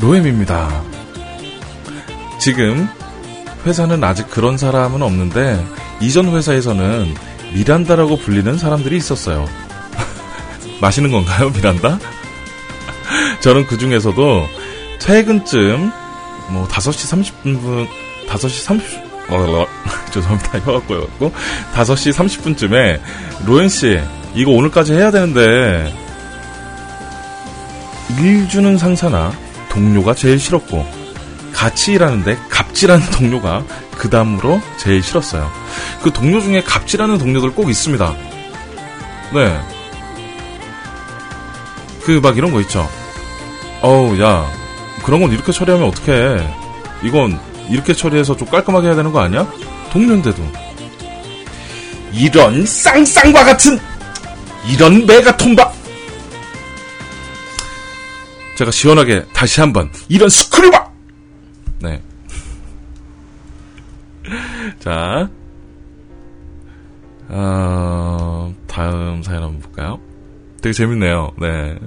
로엠입니다. 0.00 0.82
지금 2.38 2.88
회사는 3.64 4.02
아직 4.04 4.30
그런 4.30 4.58
사람은 4.58 5.02
없는데 5.02 5.64
이전 6.00 6.28
회사에서는 6.34 7.14
미란다라고 7.54 8.16
불리는 8.18 8.58
사람들이 8.58 8.96
있었어요. 8.96 9.48
마시는 10.80 11.10
건가요, 11.10 11.50
미란다? 11.50 11.98
저는 13.40 13.66
그 13.66 13.78
중에서도 13.78 14.46
퇴근쯤 15.00 15.90
뭐 16.50 16.68
5시 16.68 17.32
30분 17.42 17.88
5시 18.28 18.62
30 18.62 19.06
어, 19.28 19.66
죄송합니다. 20.12 20.60
꼬여갖고 20.62 21.32
5시 21.74 22.12
30분쯤에 22.12 23.00
로엔 23.46 23.68
씨 23.68 23.98
이거 24.34 24.50
오늘까지 24.52 24.92
해야 24.92 25.10
되는데 25.10 25.92
일 28.20 28.48
주는 28.48 28.78
상사나 28.78 29.32
동료가 29.76 30.14
제일 30.14 30.38
싫었고 30.38 30.86
같이 31.52 31.92
일하는데 31.92 32.38
갑질하는 32.48 33.10
동료가 33.10 33.62
그 33.98 34.08
다음으로 34.08 34.60
제일 34.78 35.02
싫었어요. 35.02 35.50
그 36.02 36.10
동료 36.10 36.40
중에 36.40 36.62
갑질하는 36.62 37.18
동료들 37.18 37.52
꼭 37.52 37.68
있습니다. 37.68 38.14
네. 39.34 39.60
그 42.04 42.20
막 42.22 42.36
이런 42.38 42.52
거 42.52 42.60
있죠. 42.62 42.88
어우 43.82 44.18
야 44.22 44.46
그런 45.04 45.20
건 45.20 45.30
이렇게 45.32 45.52
처리하면 45.52 45.88
어떡해. 45.88 46.48
이건 47.02 47.38
이렇게 47.68 47.92
처리해서 47.92 48.34
좀 48.36 48.48
깔끔하게 48.48 48.86
해야 48.88 48.96
되는 48.96 49.12
거 49.12 49.20
아니야? 49.20 49.46
동료인데도. 49.92 50.42
이런 52.12 52.64
쌍쌍과 52.64 53.44
같은 53.44 53.78
이런 54.68 55.04
메가톤바 55.04 55.70
제가 58.56 58.70
시원하게 58.70 59.26
다시 59.34 59.60
한번 59.60 59.90
이런 60.08 60.30
스크류바 60.30 60.90
네. 61.82 62.02
자, 64.80 65.28
어, 67.28 68.54
다음 68.66 69.22
사연 69.22 69.42
한번 69.42 69.60
볼까요? 69.60 70.00
되게 70.62 70.72
재밌네요. 70.72 71.32
네. 71.38 71.78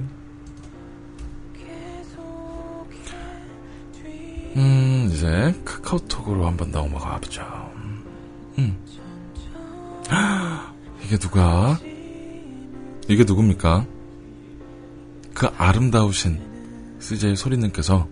음, 4.55 5.09
이제 5.11 5.53
카카오톡으로 5.65 6.45
한번 6.45 6.69
넘어가 6.69 7.17
보죠. 7.17 7.41
음. 8.59 8.77
이게 11.03 11.17
누가? 11.17 11.79
이게 13.07 13.23
누굽니까? 13.23 13.85
그 15.33 15.47
아름다우신 15.57 16.48
CJ 17.09 17.35
소리님께서 17.35 18.07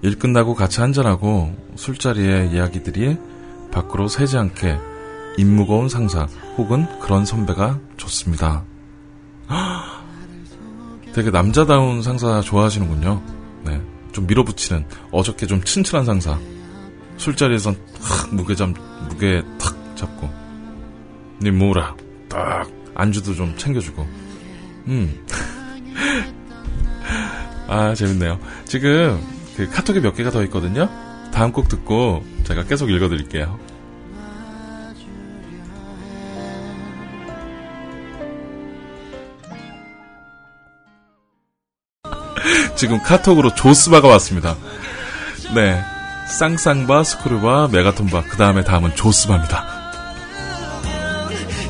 일 0.00 0.18
끝나고 0.18 0.54
같이 0.54 0.80
한잔하고 0.80 1.54
술자리의 1.74 2.50
이야기들이 2.50 3.18
밖으로 3.70 4.08
새지 4.08 4.38
않게 4.38 4.78
입 5.36 5.44
무거운 5.46 5.90
상사 5.90 6.26
혹은 6.56 6.86
그런 6.98 7.26
선배가 7.26 7.78
좋습니다. 7.98 8.64
되게 11.12 11.30
남자다운 11.30 12.00
상사 12.00 12.40
좋아하시는군요. 12.40 13.22
네. 13.66 13.82
좀 14.12 14.26
밀어붙이는 14.26 14.86
어저께 15.10 15.46
좀 15.46 15.60
튼튼한 15.60 16.06
상사. 16.06 16.38
술자리에선 17.18 17.76
탁 18.02 18.34
무게 18.34 18.54
잡 18.54 18.70
무게 19.10 19.42
탁 19.58 19.76
잡고 19.94 20.30
니 21.42 21.50
뭐라 21.50 21.94
딱 22.30 22.66
안주도 22.94 23.34
좀 23.34 23.54
챙겨주고. 23.58 24.06
음. 24.86 25.26
아 27.68 27.94
재밌네요. 27.94 28.38
지금 28.64 29.20
그 29.56 29.68
카톡이 29.70 30.00
몇 30.00 30.14
개가 30.14 30.30
더 30.30 30.42
있거든요. 30.44 30.88
다음 31.32 31.52
곡 31.52 31.68
듣고 31.68 32.24
제가 32.44 32.64
계속 32.64 32.90
읽어드릴게요. 32.90 33.58
지금 42.76 43.02
카톡으로 43.02 43.54
조스바가 43.54 44.08
왔습니다. 44.08 44.56
네. 45.54 45.82
쌍쌍바, 46.28 47.04
스크루바, 47.04 47.68
메가톤바, 47.70 48.24
그 48.24 48.36
다음에 48.36 48.64
다음은 48.64 48.96
조스바입니다. 48.96 49.64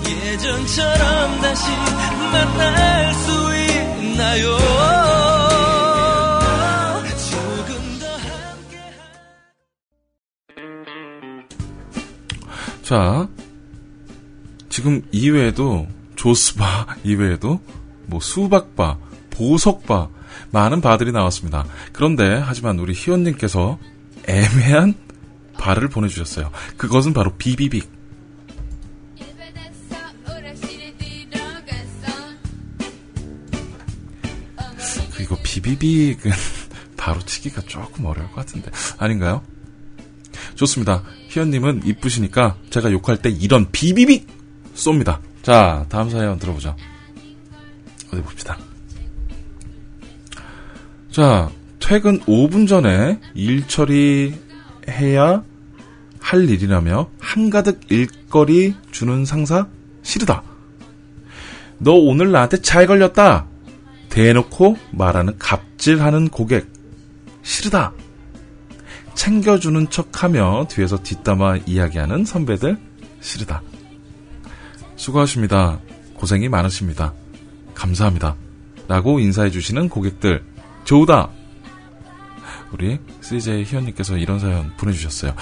예전처럼 0.08 1.40
다시 1.40 1.70
만날 2.32 3.14
수 3.14 3.30
있나요? 4.02 4.85
자, 12.86 13.28
지금 14.68 15.02
이외에도 15.10 15.88
조스바 16.14 16.98
이외에도 17.02 17.60
뭐 18.06 18.20
수박바, 18.20 18.98
보석바 19.30 20.08
많은 20.52 20.80
바들이 20.80 21.10
나왔습니다. 21.10 21.66
그런데 21.92 22.40
하지만 22.40 22.78
우리 22.78 22.92
희원님께서 22.92 23.80
애매한 24.28 24.94
바를 25.54 25.88
보내주셨어요. 25.88 26.52
그것은 26.76 27.12
바로 27.12 27.34
비비빅. 27.36 27.90
그리고 35.16 35.36
비비빅은 35.42 36.30
바로 36.96 37.18
치기가 37.22 37.62
조금 37.62 38.04
어려울 38.04 38.28
것 38.28 38.36
같은데 38.36 38.70
아닌가요? 38.96 39.42
좋습니다. 40.54 41.02
희연님은 41.36 41.82
이쁘시니까 41.84 42.56
제가 42.70 42.90
욕할 42.92 43.18
때 43.18 43.28
이런 43.28 43.70
비비빅 43.70 44.26
쏩니다. 44.74 45.18
자, 45.42 45.84
다음 45.90 46.08
사연 46.08 46.38
들어보죠. 46.38 46.74
어디 48.10 48.22
봅시다. 48.22 48.56
자, 51.10 51.50
퇴근 51.78 52.20
5분 52.20 52.66
전에 52.66 53.20
일 53.34 53.68
처리해야 53.68 55.44
할 56.20 56.48
일이라며 56.48 57.10
한가득 57.18 57.80
일거리 57.90 58.74
주는 58.90 59.26
상사 59.26 59.68
싫다. 60.02 60.42
너 61.78 61.92
오늘 61.92 62.32
나한테 62.32 62.62
잘 62.62 62.86
걸렸다. 62.86 63.46
대놓고 64.08 64.78
말하는 64.92 65.36
갑질하는 65.38 66.28
고객 66.28 66.66
싫다. 67.42 67.92
챙겨주는 69.16 69.90
척하며 69.90 70.68
뒤에서 70.70 71.02
뒷담화 71.02 71.58
이야기하는 71.66 72.24
선배들 72.24 72.78
싫다. 73.20 73.62
수고하십니다. 74.94 75.80
고생이 76.14 76.48
많으십니다. 76.48 77.12
감사합니다. 77.74 78.36
라고 78.86 79.18
인사해주시는 79.18 79.88
고객들 79.88 80.44
좋다. 80.84 81.30
우리 82.72 82.98
CJ 83.20 83.64
희연님께서 83.64 84.16
이런 84.16 84.38
사연 84.38 84.72
보내주셨어요. 84.76 85.34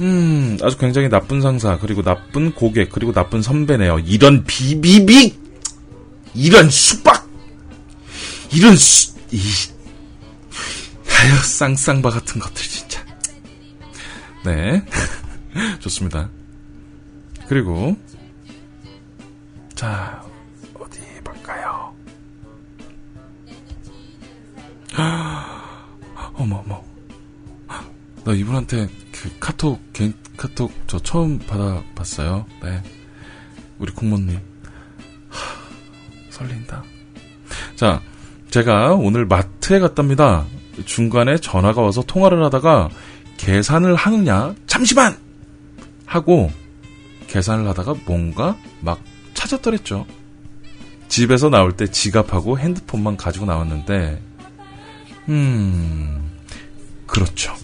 음, 0.00 0.56
아주 0.62 0.78
굉장히 0.78 1.08
나쁜 1.08 1.40
상사, 1.40 1.78
그리고 1.78 2.02
나쁜 2.02 2.52
고객, 2.52 2.90
그리고 2.90 3.12
나쁜 3.12 3.42
선배네요. 3.42 3.98
이런 4.00 4.44
비비빅! 4.44 5.38
이런 6.34 6.70
수박! 6.70 7.28
이런 8.52 8.76
수, 8.76 9.14
이, 9.30 9.38
아유, 11.20 11.34
쌍쌍바 11.44 12.08
같은 12.10 12.40
것들, 12.40 12.62
진짜. 12.62 12.89
네. 14.44 14.84
좋습니다. 15.80 16.30
그리고, 17.48 17.96
자, 19.74 20.22
어디 20.74 21.00
볼까요? 21.24 21.94
어머, 26.34 26.62
어머. 26.64 26.82
나 28.24 28.32
이분한테 28.32 28.88
그 29.12 29.30
카톡, 29.40 29.80
개인 29.92 30.14
카톡 30.36 30.72
저 30.86 30.98
처음 30.98 31.38
받아봤어요. 31.38 32.46
네. 32.62 32.82
우리 33.78 33.92
공무원님. 33.92 34.38
하, 35.28 36.30
설렌다. 36.30 36.84
자, 37.76 38.00
제가 38.50 38.94
오늘 38.94 39.26
마트에 39.26 39.80
갔답니다. 39.80 40.44
중간에 40.84 41.36
전화가 41.38 41.82
와서 41.82 42.02
통화를 42.02 42.42
하다가 42.44 42.90
계산을 43.40 43.94
하느냐? 43.94 44.54
잠시만! 44.66 45.16
하고 46.04 46.52
계산을 47.26 47.66
하다가 47.68 47.94
뭔가 48.04 48.58
막 48.80 49.00
찾았더랬죠. 49.32 50.06
집에서 51.08 51.48
나올 51.48 51.74
때 51.74 51.86
지갑하고 51.86 52.58
핸드폰만 52.58 53.16
가지고 53.16 53.46
나왔는데, 53.46 54.22
음, 55.30 56.30
그렇죠. 57.06 57.54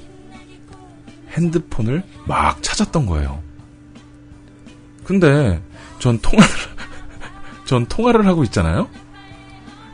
핸드폰을 1.33 2.03
막 2.25 2.63
찾았던 2.63 3.05
거예요. 3.05 3.43
근데 5.05 5.63
전 5.99 6.19
통화를, 6.21 6.55
전 7.67 7.85
통화를 7.85 8.27
하고 8.27 8.45
있잖아요? 8.45 8.89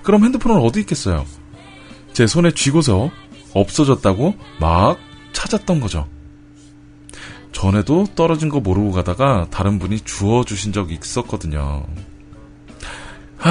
그럼 0.05 0.23
핸드폰은 0.25 0.61
어디 0.61 0.81
있겠어요? 0.81 1.27
제 2.13 2.29
손에 2.29 2.53
쥐고서 2.53 3.11
없어졌다고 3.53 4.37
막 4.61 4.99
찾았던 5.43 5.81
거죠. 5.81 6.09
전에도 7.51 8.07
떨어진 8.15 8.49
거 8.49 8.61
모르고 8.61 8.93
가다가 8.93 9.47
다른 9.51 9.79
분이 9.79 10.01
주워주신 10.01 10.73
적이 10.73 10.99
있었거든요. 11.03 11.85
하, 13.37 13.51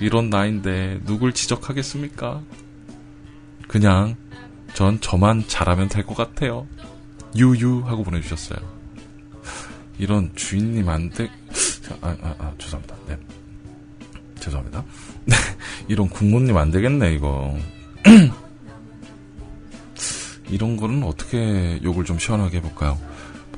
이런 0.00 0.30
나인데 0.30 1.00
누굴 1.04 1.32
지적하겠습니까? 1.32 2.42
그냥 3.68 4.16
전 4.74 5.00
저만 5.00 5.44
잘하면 5.48 5.88
될 5.88 6.04
것 6.06 6.16
같아요. 6.16 6.66
유유 7.36 7.82
하고 7.86 8.04
보내주셨어요. 8.04 8.58
이런 9.98 10.30
주인님 10.34 10.88
안 10.88 11.10
돼. 11.10 11.28
아, 12.02 12.16
아, 12.22 12.34
아, 12.38 12.52
죄송합니다. 12.58 12.96
네. 13.08 13.18
죄송합니다. 14.40 14.84
네. 15.24 15.36
이런 15.88 16.08
국모님 16.08 16.56
안 16.56 16.70
되겠네, 16.70 17.14
이거. 17.14 17.56
이런 20.48 20.76
거는 20.76 21.02
어떻게 21.04 21.80
욕을 21.82 22.04
좀 22.04 22.18
시원하게 22.18 22.58
해볼까요? 22.58 22.98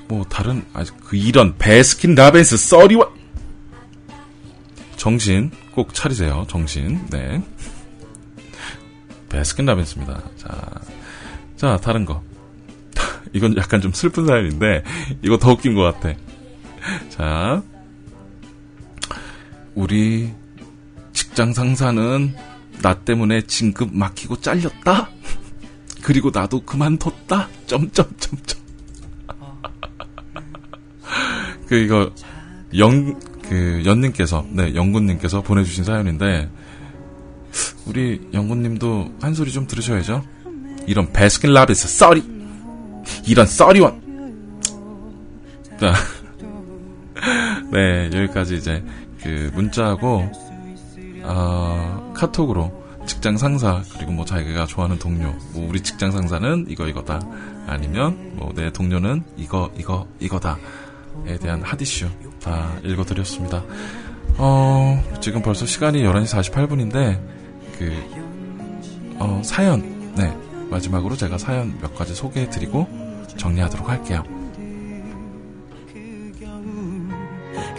뭐, 0.08 0.24
다른, 0.24 0.64
아, 0.72 0.84
그, 1.04 1.16
이런, 1.16 1.56
베스킨 1.58 2.14
라벤스 2.14 2.56
써리와, 2.56 3.08
정신 4.96 5.50
꼭 5.72 5.92
차리세요, 5.92 6.46
정신. 6.48 7.04
네. 7.10 7.42
베스킨 9.28 9.66
라벤스입니다. 9.66 10.22
자, 10.36 10.70
자, 11.56 11.76
다른 11.78 12.04
거. 12.04 12.22
이건 13.32 13.56
약간 13.56 13.80
좀 13.80 13.92
슬픈 13.92 14.26
사연인데, 14.26 14.84
이거 15.22 15.38
더 15.38 15.52
웃긴 15.52 15.74
것 15.74 15.82
같아. 15.82 16.16
자, 17.10 17.62
우리 19.74 20.32
직장 21.12 21.52
상사는 21.52 22.34
나 22.82 22.94
때문에 22.94 23.42
진급 23.42 23.90
막히고 23.92 24.40
잘렸다? 24.40 25.10
그리고 26.06 26.30
나도 26.32 26.60
그만뒀다? 26.60 27.48
점점점점. 27.66 28.60
그, 31.66 31.74
이거, 31.74 32.12
영, 32.78 33.18
그, 33.42 33.82
연님께서, 33.84 34.46
네, 34.50 34.76
영군님께서 34.76 35.42
보내주신 35.42 35.82
사연인데, 35.82 36.48
우리 37.86 38.20
영군님도 38.32 39.16
한 39.20 39.34
소리 39.34 39.50
좀 39.50 39.66
들으셔야죠. 39.66 40.22
이런 40.86 41.12
베스킨 41.12 41.52
라빈스 41.52 41.88
써리! 41.88 42.22
이런! 43.26 43.48
자, 45.80 45.92
네, 47.72 48.10
여기까지 48.14 48.54
이제, 48.58 48.80
그, 49.24 49.50
문자하고, 49.54 50.30
어, 51.24 52.12
카톡으로 52.14 52.85
직장 53.06 53.36
상사 53.36 53.82
그리고 53.94 54.12
뭐 54.12 54.24
자기가 54.24 54.66
좋아하는 54.66 54.98
동료. 54.98 55.32
뭐 55.52 55.68
우리 55.68 55.80
직장 55.82 56.10
상사는 56.12 56.66
이거 56.68 56.86
이거다. 56.88 57.20
아니면 57.66 58.32
뭐 58.36 58.52
내 58.54 58.70
동료는 58.72 59.22
이거 59.36 59.70
이거 59.76 60.06
이거다에 60.20 61.38
대한 61.40 61.62
핫이슈 61.62 62.08
다 62.42 62.72
읽어드렸습니다. 62.84 63.62
어 64.38 65.02
지금 65.20 65.42
벌써 65.42 65.66
시간이 65.66 66.02
11시 66.02 66.52
48분인데 66.52 67.20
그 67.78 67.92
어, 69.18 69.40
사연. 69.44 70.14
네. 70.16 70.34
마지막으로 70.70 71.16
제가 71.16 71.38
사연 71.38 71.78
몇 71.80 71.94
가지 71.94 72.14
소개해드리고 72.14 72.86
정리하도록 73.36 73.88
할게요. 73.88 74.22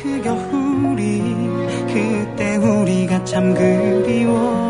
그 0.01 0.21
겨울이 0.23 1.21
그때 1.87 2.55
우리가 2.57 3.23
참 3.25 3.53
그리워 3.53 4.66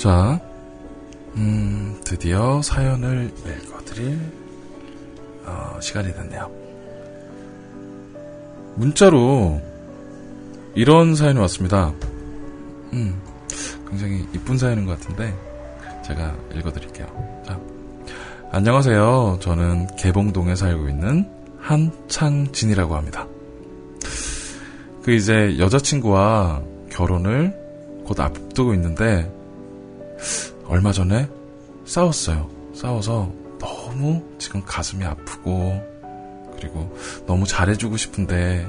자, 0.00 0.40
음, 1.36 2.00
드디어 2.04 2.62
사연을. 2.62 3.30
읽어드릴 3.44 4.18
어, 5.44 5.78
시간이 5.78 6.10
됐네요. 6.14 6.50
문자로 8.76 9.60
이런 10.74 11.14
사연이 11.14 11.38
왔습니다. 11.40 11.92
음, 12.94 13.20
굉장히 13.90 14.26
이쁜 14.34 14.56
사연인 14.56 14.86
것 14.86 14.98
같은데 14.98 15.36
제가 16.06 16.34
읽어드릴게요. 16.54 17.42
자, 17.46 17.60
안녕하세요. 18.52 19.40
저는 19.42 19.96
개봉동에 19.98 20.54
살고 20.54 20.88
있는 20.88 21.28
한창진이라고 21.58 22.96
합니다. 22.96 23.26
그 25.02 25.12
이제 25.12 25.58
여자친구와 25.58 26.62
결혼을 26.88 27.54
곧 28.06 28.18
앞두고 28.18 28.72
있는데 28.72 29.30
얼마 30.66 30.92
전에 30.92 31.28
싸웠어요. 31.84 32.50
싸워서 32.74 33.32
너무 33.58 34.22
지금 34.38 34.62
가슴이 34.64 35.04
아프고 35.04 35.80
그리고 36.56 36.96
너무 37.26 37.46
잘해주고 37.46 37.96
싶은데 37.96 38.66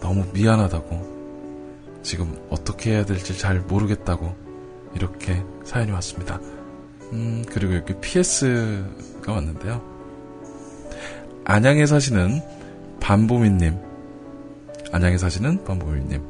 너무 0.00 0.24
미안하다고 0.32 2.00
지금 2.02 2.38
어떻게 2.50 2.92
해야 2.92 3.04
될지 3.04 3.36
잘 3.36 3.60
모르겠다고 3.60 4.34
이렇게 4.94 5.42
사연이 5.64 5.92
왔습니다. 5.92 6.40
음, 7.12 7.44
그리고 7.48 7.74
여기 7.74 7.94
PS가 8.00 9.32
왔는데요. 9.32 9.82
안양에 11.44 11.86
사시는 11.86 12.42
반보미님. 13.00 13.78
안양에 14.92 15.18
사시는 15.18 15.64
반보미님. 15.64 16.22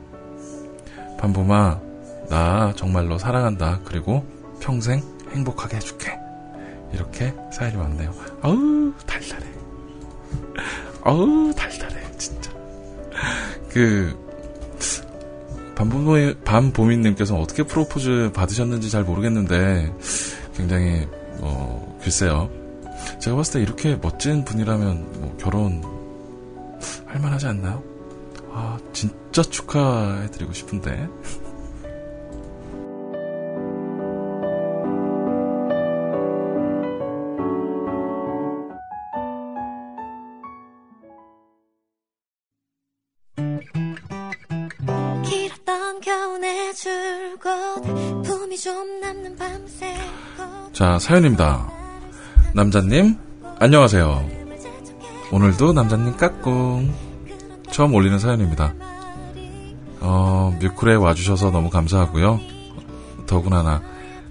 반보마, 1.18 1.80
나 2.28 2.72
정말로 2.76 3.18
사랑한다. 3.18 3.80
그리고 3.84 4.24
평생 4.60 5.02
행복하게 5.32 5.76
해줄게. 5.76 6.18
이렇게 6.92 7.34
사연이 7.52 7.76
왔네요. 7.76 8.14
아우, 8.40 8.92
달달해. 9.06 9.46
아우, 11.02 11.52
달달해. 11.54 12.00
진짜. 12.16 12.50
그, 13.70 14.16
반보미, 15.74 16.34
반보미님께서 16.44 17.36
어떻게 17.36 17.62
프로포즈 17.62 18.32
받으셨는지 18.34 18.90
잘 18.90 19.04
모르겠는데, 19.04 19.94
굉장히, 20.56 21.06
어, 21.40 21.98
글쎄요. 22.02 22.50
제가 23.20 23.36
봤을 23.36 23.54
때 23.54 23.60
이렇게 23.60 23.96
멋진 23.96 24.44
분이라면, 24.44 25.20
뭐, 25.20 25.36
결혼, 25.38 25.82
할만하지 27.06 27.46
않나요? 27.46 27.82
아, 28.50 28.78
진짜 28.92 29.42
축하해드리고 29.42 30.52
싶은데. 30.52 31.08
자, 50.78 50.96
사연입니다. 51.00 51.68
남자님, 52.54 53.16
안녕하세요. 53.58 54.24
오늘도 55.32 55.72
남자님 55.72 56.16
까꿍. 56.16 56.94
처음 57.72 57.94
올리는 57.94 58.16
사연입니다. 58.16 58.74
어, 59.98 60.56
뮤클에 60.60 60.94
와주셔서 60.94 61.50
너무 61.50 61.68
감사하고요. 61.68 62.38
더구나 63.26 63.82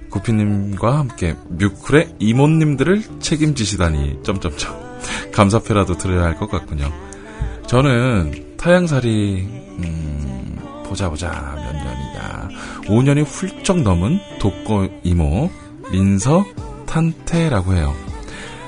구피님과 0.09 0.97
함께 0.97 1.35
뮤클의 1.49 2.15
이모님들을 2.19 3.19
책임지시다니 3.19 4.19
점점점 4.23 4.73
감사표라도 5.35 5.97
드려야 5.97 6.23
할 6.23 6.35
것 6.37 6.49
같군요. 6.49 6.89
저는 7.65 8.55
타양살이 8.55 9.41
음, 9.79 10.59
보자 10.85 11.09
보자 11.09 11.27
몇 11.29 11.73
년이냐 11.73 12.49
5년이 12.85 13.25
훌쩍 13.25 13.81
넘은 13.81 14.21
독거 14.39 14.87
이모 15.03 15.49
민서 15.91 16.45
탄태라고 16.85 17.73
해요. 17.73 17.93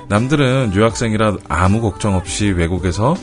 남들은 0.08 0.74
유학생이라 0.74 1.38
아무 1.48 1.82
걱정 1.82 2.16
없이 2.16 2.48
외국에서 2.48 3.16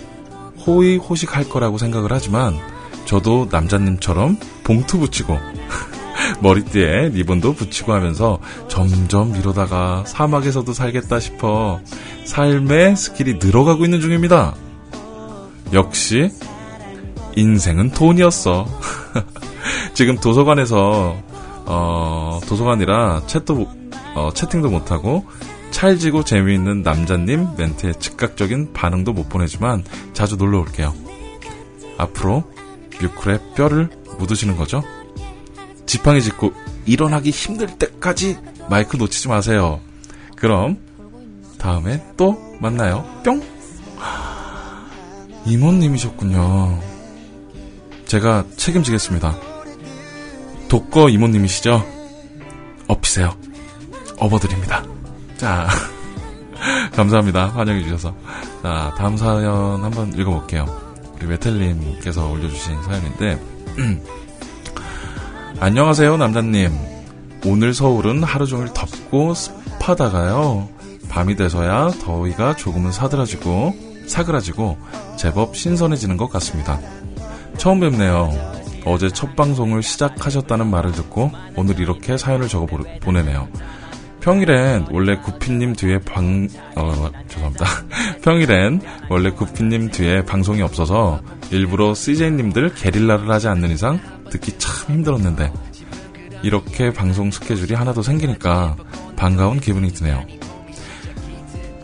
호의호식할 0.67 1.49
거라고 1.49 1.79
생각을 1.79 2.13
하지만 2.13 2.57
저도 3.05 3.49
남자님처럼 3.51 4.39
봉투 4.65 4.99
붙이고 4.99 5.39
머리띠에 6.41 7.11
리본도 7.11 7.55
붙이고 7.55 7.93
하면서 7.93 8.39
점점 8.69 9.35
이러다가 9.37 10.05
사막에서도 10.07 10.73
살겠다 10.73 11.21
싶어 11.21 11.81
삶의 12.25 12.97
skill이 12.97 13.35
늘어가고 13.35 13.85
있는 13.85 14.01
중입니다. 14.01 14.55
역시 15.73 16.31
인생은 17.37 17.91
돈이었어. 17.91 18.67
지금 19.95 20.17
도서관에서 20.17 21.17
어, 21.67 22.41
도서관이라 22.49 23.27
채도 23.27 23.69
어, 24.15 24.31
채팅도 24.33 24.71
못하고 24.71 25.27
찰지고 25.71 26.25
재미있는 26.25 26.83
남자님 26.83 27.49
멘트에 27.59 27.93
즉각적인 27.95 28.73
반응도 28.73 29.13
못 29.13 29.29
보내지만 29.29 29.85
자주 30.13 30.37
놀러 30.37 30.61
올게요. 30.61 30.95
앞으로 31.99 32.45
뮤클의 33.01 33.41
뼈를 33.55 33.91
묻으시는 34.19 34.57
거죠? 34.57 34.83
지팡이 35.85 36.23
짚고 36.23 36.53
일어나기 36.87 37.31
힘들 37.31 37.67
때까지 37.79 38.39
마이크 38.71 38.97
놓치지 38.97 39.29
마세요. 39.29 39.81
그럼 40.37 40.79
다음에 41.59 42.03
또 42.17 42.41
만나요. 42.61 43.05
뿅! 43.25 43.43
이모님이셨군요. 45.47 46.81
제가 48.07 48.45
책임지겠습니다. 48.57 49.56
독거 50.69 51.09
이모님이시죠? 51.11 51.85
업히세요. 52.89 53.37
업어드립니다. 54.19 54.85
자, 55.37 55.69
감사합니다. 56.95 57.49
환영해주셔서. 57.49 58.15
자, 58.63 58.95
다음 58.97 59.17
사연 59.17 59.85
한번 59.85 60.13
읽어볼게요. 60.13 60.67
우리 61.15 61.27
메텔님께서 61.27 62.29
올려주신 62.29 62.83
사연인데, 62.83 63.41
안녕하세요, 65.61 66.17
남자님. 66.17 66.71
오늘 67.45 67.73
서울은 67.73 68.23
하루 68.23 68.47
종일 68.47 68.73
덥고 68.73 69.35
습하다가요. 69.35 70.69
밤이 71.09 71.37
돼서야 71.37 71.91
더위가 72.03 72.57
조금은 72.57 72.93
사드라지고, 72.93 73.75
사그라지고, 74.09 74.77
제법 75.17 75.57
신선해지는 75.57 76.17
것 76.17 76.29
같습니다. 76.31 76.81
처음 77.57 77.81
뵙네요. 77.81 78.31
어제 78.87 79.09
첫 79.09 79.35
방송을 79.35 79.83
시작하셨다는 79.83 80.69
말을 80.69 80.93
듣고 80.93 81.33
오늘 81.57 81.79
이렇게 81.81 82.17
사연을 82.17 82.47
적어 82.47 82.67
보내네요. 83.01 83.49
평일엔 84.21 84.87
원래 84.91 85.17
구피님 85.17 85.75
뒤에 85.75 85.99
방, 85.99 86.49
어, 86.77 87.11
죄송합니다. 87.29 87.67
평일엔 88.23 88.81
원래 89.11 89.31
구피님 89.31 89.91
뒤에 89.91 90.25
방송이 90.25 90.63
없어서 90.63 91.21
일부러 91.51 91.95
CJ님들 91.95 92.75
게릴라를 92.75 93.29
하지 93.29 93.49
않는 93.49 93.71
이상 93.71 94.01
듣기 94.31 94.57
참 94.59 94.97
힘들었는데 94.97 95.53
이렇게 96.43 96.93
방송 96.93 97.31
스케줄이 97.33 97.75
하나도 97.75 98.03
생기니까 98.03 98.77
반가운 99.17 99.59
기분이 99.59 99.93
드네요. 99.93 100.25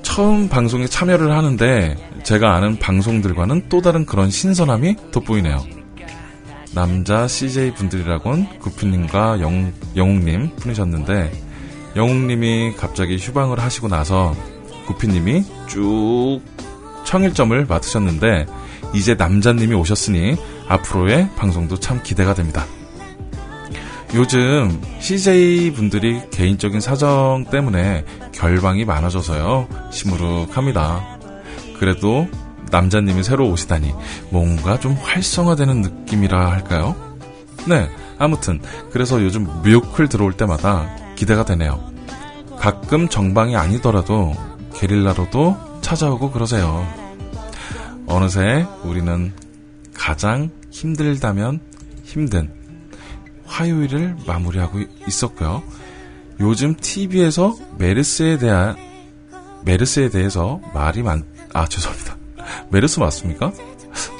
처음 0.02 0.48
방송에 0.48 0.86
참여를 0.86 1.32
하는데 1.32 1.96
제가 2.22 2.54
아는 2.54 2.78
방송들과는 2.78 3.68
또 3.68 3.80
다른 3.80 4.06
그런 4.06 4.30
신선함이 4.30 4.96
돋보이네요. 5.10 5.81
남자 6.74 7.28
CJ 7.28 7.74
분들이라곤 7.74 8.58
구피님과 8.60 9.40
영, 9.40 9.72
영웅님 9.94 10.56
뿐이셨는데 10.56 11.30
영웅님이 11.96 12.74
갑자기 12.76 13.16
휴방을 13.18 13.60
하시고 13.60 13.88
나서 13.88 14.34
구피님이 14.86 15.44
쭉 15.68 16.40
청일점을 17.04 17.66
맡으셨는데 17.66 18.46
이제 18.94 19.14
남자님이 19.14 19.74
오셨으니 19.74 20.36
앞으로의 20.68 21.28
방송도 21.36 21.76
참 21.76 22.02
기대가 22.02 22.32
됩니다. 22.32 22.64
요즘 24.14 24.80
CJ 25.00 25.72
분들이 25.72 26.20
개인적인 26.30 26.80
사정 26.80 27.46
때문에 27.50 28.04
결방이 28.32 28.84
많아져서요 28.84 29.68
시무룩합니다. 29.90 31.18
그래도 31.78 32.28
남자님이 32.72 33.22
새로 33.22 33.48
오시다니 33.50 33.94
뭔가 34.30 34.80
좀 34.80 34.94
활성화되는 34.94 35.82
느낌이라 35.82 36.50
할까요? 36.50 36.96
네, 37.68 37.88
아무튼 38.18 38.60
그래서 38.90 39.22
요즘 39.22 39.44
뮤클 39.62 40.08
들어올 40.08 40.32
때마다 40.32 40.88
기대가 41.14 41.44
되네요. 41.44 41.92
가끔 42.58 43.08
정방이 43.08 43.56
아니더라도 43.56 44.34
게릴라로도 44.74 45.80
찾아오고 45.82 46.30
그러세요. 46.30 46.86
어느새 48.06 48.66
우리는 48.84 49.32
가장 49.94 50.50
힘들다면 50.70 51.60
힘든 52.04 52.50
화요일을 53.44 54.16
마무리하고 54.26 54.80
있었고요. 55.06 55.62
요즘 56.40 56.74
TV에서 56.74 57.54
메르스에 57.78 58.38
대한 58.38 58.76
메르스에 59.64 60.08
대해서 60.08 60.60
말이 60.72 61.02
많, 61.02 61.24
아, 61.52 61.66
죄송합니다. 61.66 62.21
메르스 62.70 63.00
맞습니까? 63.00 63.52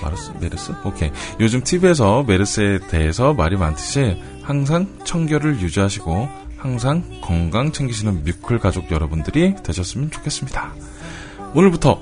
마르스, 0.02 0.32
메르스? 0.40 0.72
오케이. 0.84 1.10
요즘 1.40 1.62
TV에서 1.62 2.24
메르스에 2.24 2.80
대해서 2.88 3.32
말이 3.34 3.56
많듯이 3.56 4.16
항상 4.42 4.86
청결을 5.04 5.60
유지하시고 5.60 6.28
항상 6.56 7.02
건강 7.22 7.72
챙기시는 7.72 8.24
뮤클 8.24 8.58
가족 8.58 8.90
여러분들이 8.90 9.54
되셨으면 9.62 10.10
좋겠습니다. 10.10 10.72
오늘부터 11.54 12.00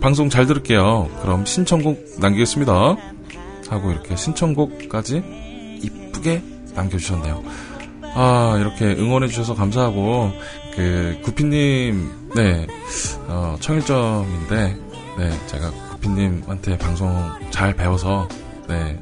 방송 0.00 0.28
잘 0.28 0.46
들을게요. 0.46 1.08
그럼 1.22 1.46
신청곡 1.46 2.20
남기겠습니다. 2.20 2.96
하고 3.68 3.90
이렇게 3.90 4.16
신청곡까지 4.16 5.22
이쁘게 5.82 6.42
남겨주셨네요. 6.74 7.42
아, 8.16 8.56
이렇게 8.60 8.84
응원해주셔서 8.86 9.54
감사하고, 9.54 10.30
그, 10.76 11.18
구피님, 11.24 12.10
네, 12.36 12.66
어, 13.26 13.56
청일점인데, 13.58 14.76
네, 15.16 15.30
제가 15.46 15.70
구피님한테 15.90 16.76
방송 16.78 17.30
잘 17.50 17.74
배워서, 17.74 18.28
네, 18.68 19.00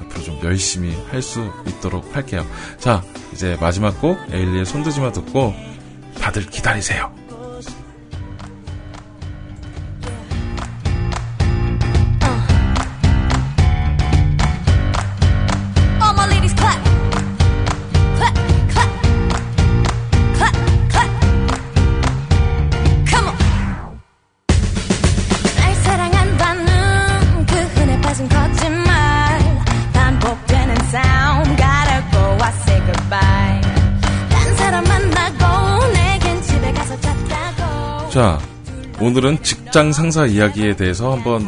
앞으로 0.00 0.22
좀 0.22 0.40
열심히 0.44 0.96
할 1.10 1.20
수 1.22 1.50
있도록 1.66 2.14
할게요. 2.14 2.46
자, 2.78 3.02
이제 3.32 3.56
마지막 3.60 4.00
곡, 4.00 4.18
에일리의 4.32 4.64
손드지마 4.64 5.12
듣고, 5.12 5.54
다들 6.20 6.46
기다리세요. 6.46 7.12
자, 38.10 38.40
오늘은 38.98 39.40
직장 39.44 39.92
상사 39.92 40.26
이야기에 40.26 40.74
대해서 40.74 41.12
한번 41.12 41.46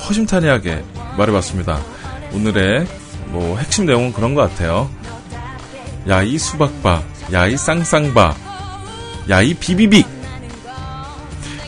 허심탄회하게 0.00 0.82
말해봤습니다. 1.16 1.80
오늘의 2.32 2.88
뭐 3.26 3.56
핵심 3.56 3.86
내용은 3.86 4.12
그런 4.12 4.34
것 4.34 4.40
같아요. 4.40 4.90
야, 6.08 6.24
이 6.24 6.36
수박바, 6.38 7.02
야, 7.32 7.46
이 7.46 7.56
쌍쌍바, 7.56 8.34
야, 9.30 9.42
이 9.42 9.54
비비빅. 9.54 10.04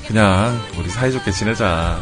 그냥 0.08 0.60
우리 0.76 0.88
사이좋게 0.88 1.30
지내자. 1.30 2.00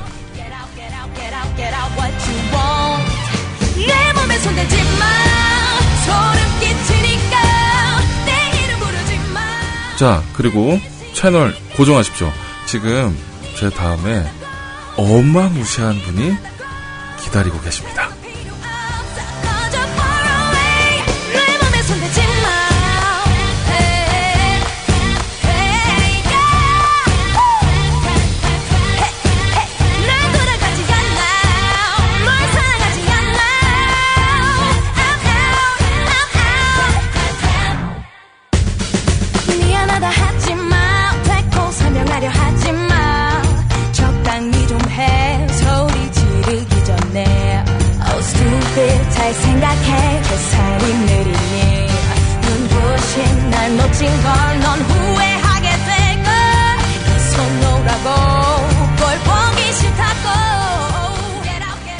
자, 9.99 10.23
그리고 10.33 10.81
채널 11.23 11.55
고정하십시오. 11.77 12.33
지금 12.67 13.17
제 13.57 13.71
다음에 13.71 14.29
어마무시한 14.97 15.97
분이 16.01 16.35
기다리고 17.21 17.61
계십니다. 17.61 18.12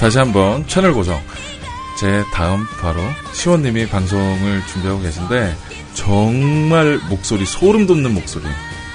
다시 0.03 0.19
한번 0.19 0.67
채널 0.67 0.95
고정. 0.95 1.23
제 1.97 2.25
다음 2.33 2.67
바로 2.81 3.01
시원님이 3.35 3.87
방송을 3.89 4.67
준비하고 4.67 5.01
계신데 5.01 5.57
정말 5.95 6.99
목소리 7.09 7.47
소름 7.47 7.87
돋는 7.87 8.13
목소리 8.13 8.45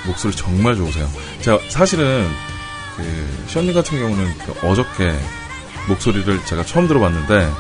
목소리 0.05 0.35
정말 0.35 0.75
좋으세요. 0.75 1.09
제가 1.39 1.59
사실은 1.69 2.27
그 2.97 3.43
시원님 3.47 3.73
같은 3.73 3.97
경우는 3.97 4.37
그 4.39 4.67
어저께 4.67 5.17
목소리를 5.87 6.43
제가 6.43 6.65
처음 6.65 6.89
들어봤는데 6.89 7.53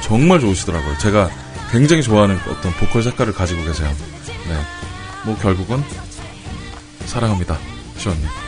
정말 0.00 0.40
좋으시더라고요. 0.40 0.96
제가 0.96 1.28
굉장히 1.72 2.02
좋아하는 2.02 2.40
어떤 2.48 2.72
보컬 2.72 3.02
색깔을 3.02 3.34
가지고 3.34 3.64
계세요. 3.64 3.94
네, 4.48 4.58
뭐 5.26 5.36
결국은 5.36 5.84
사랑합니다, 7.04 7.58
시원님. 7.98 8.43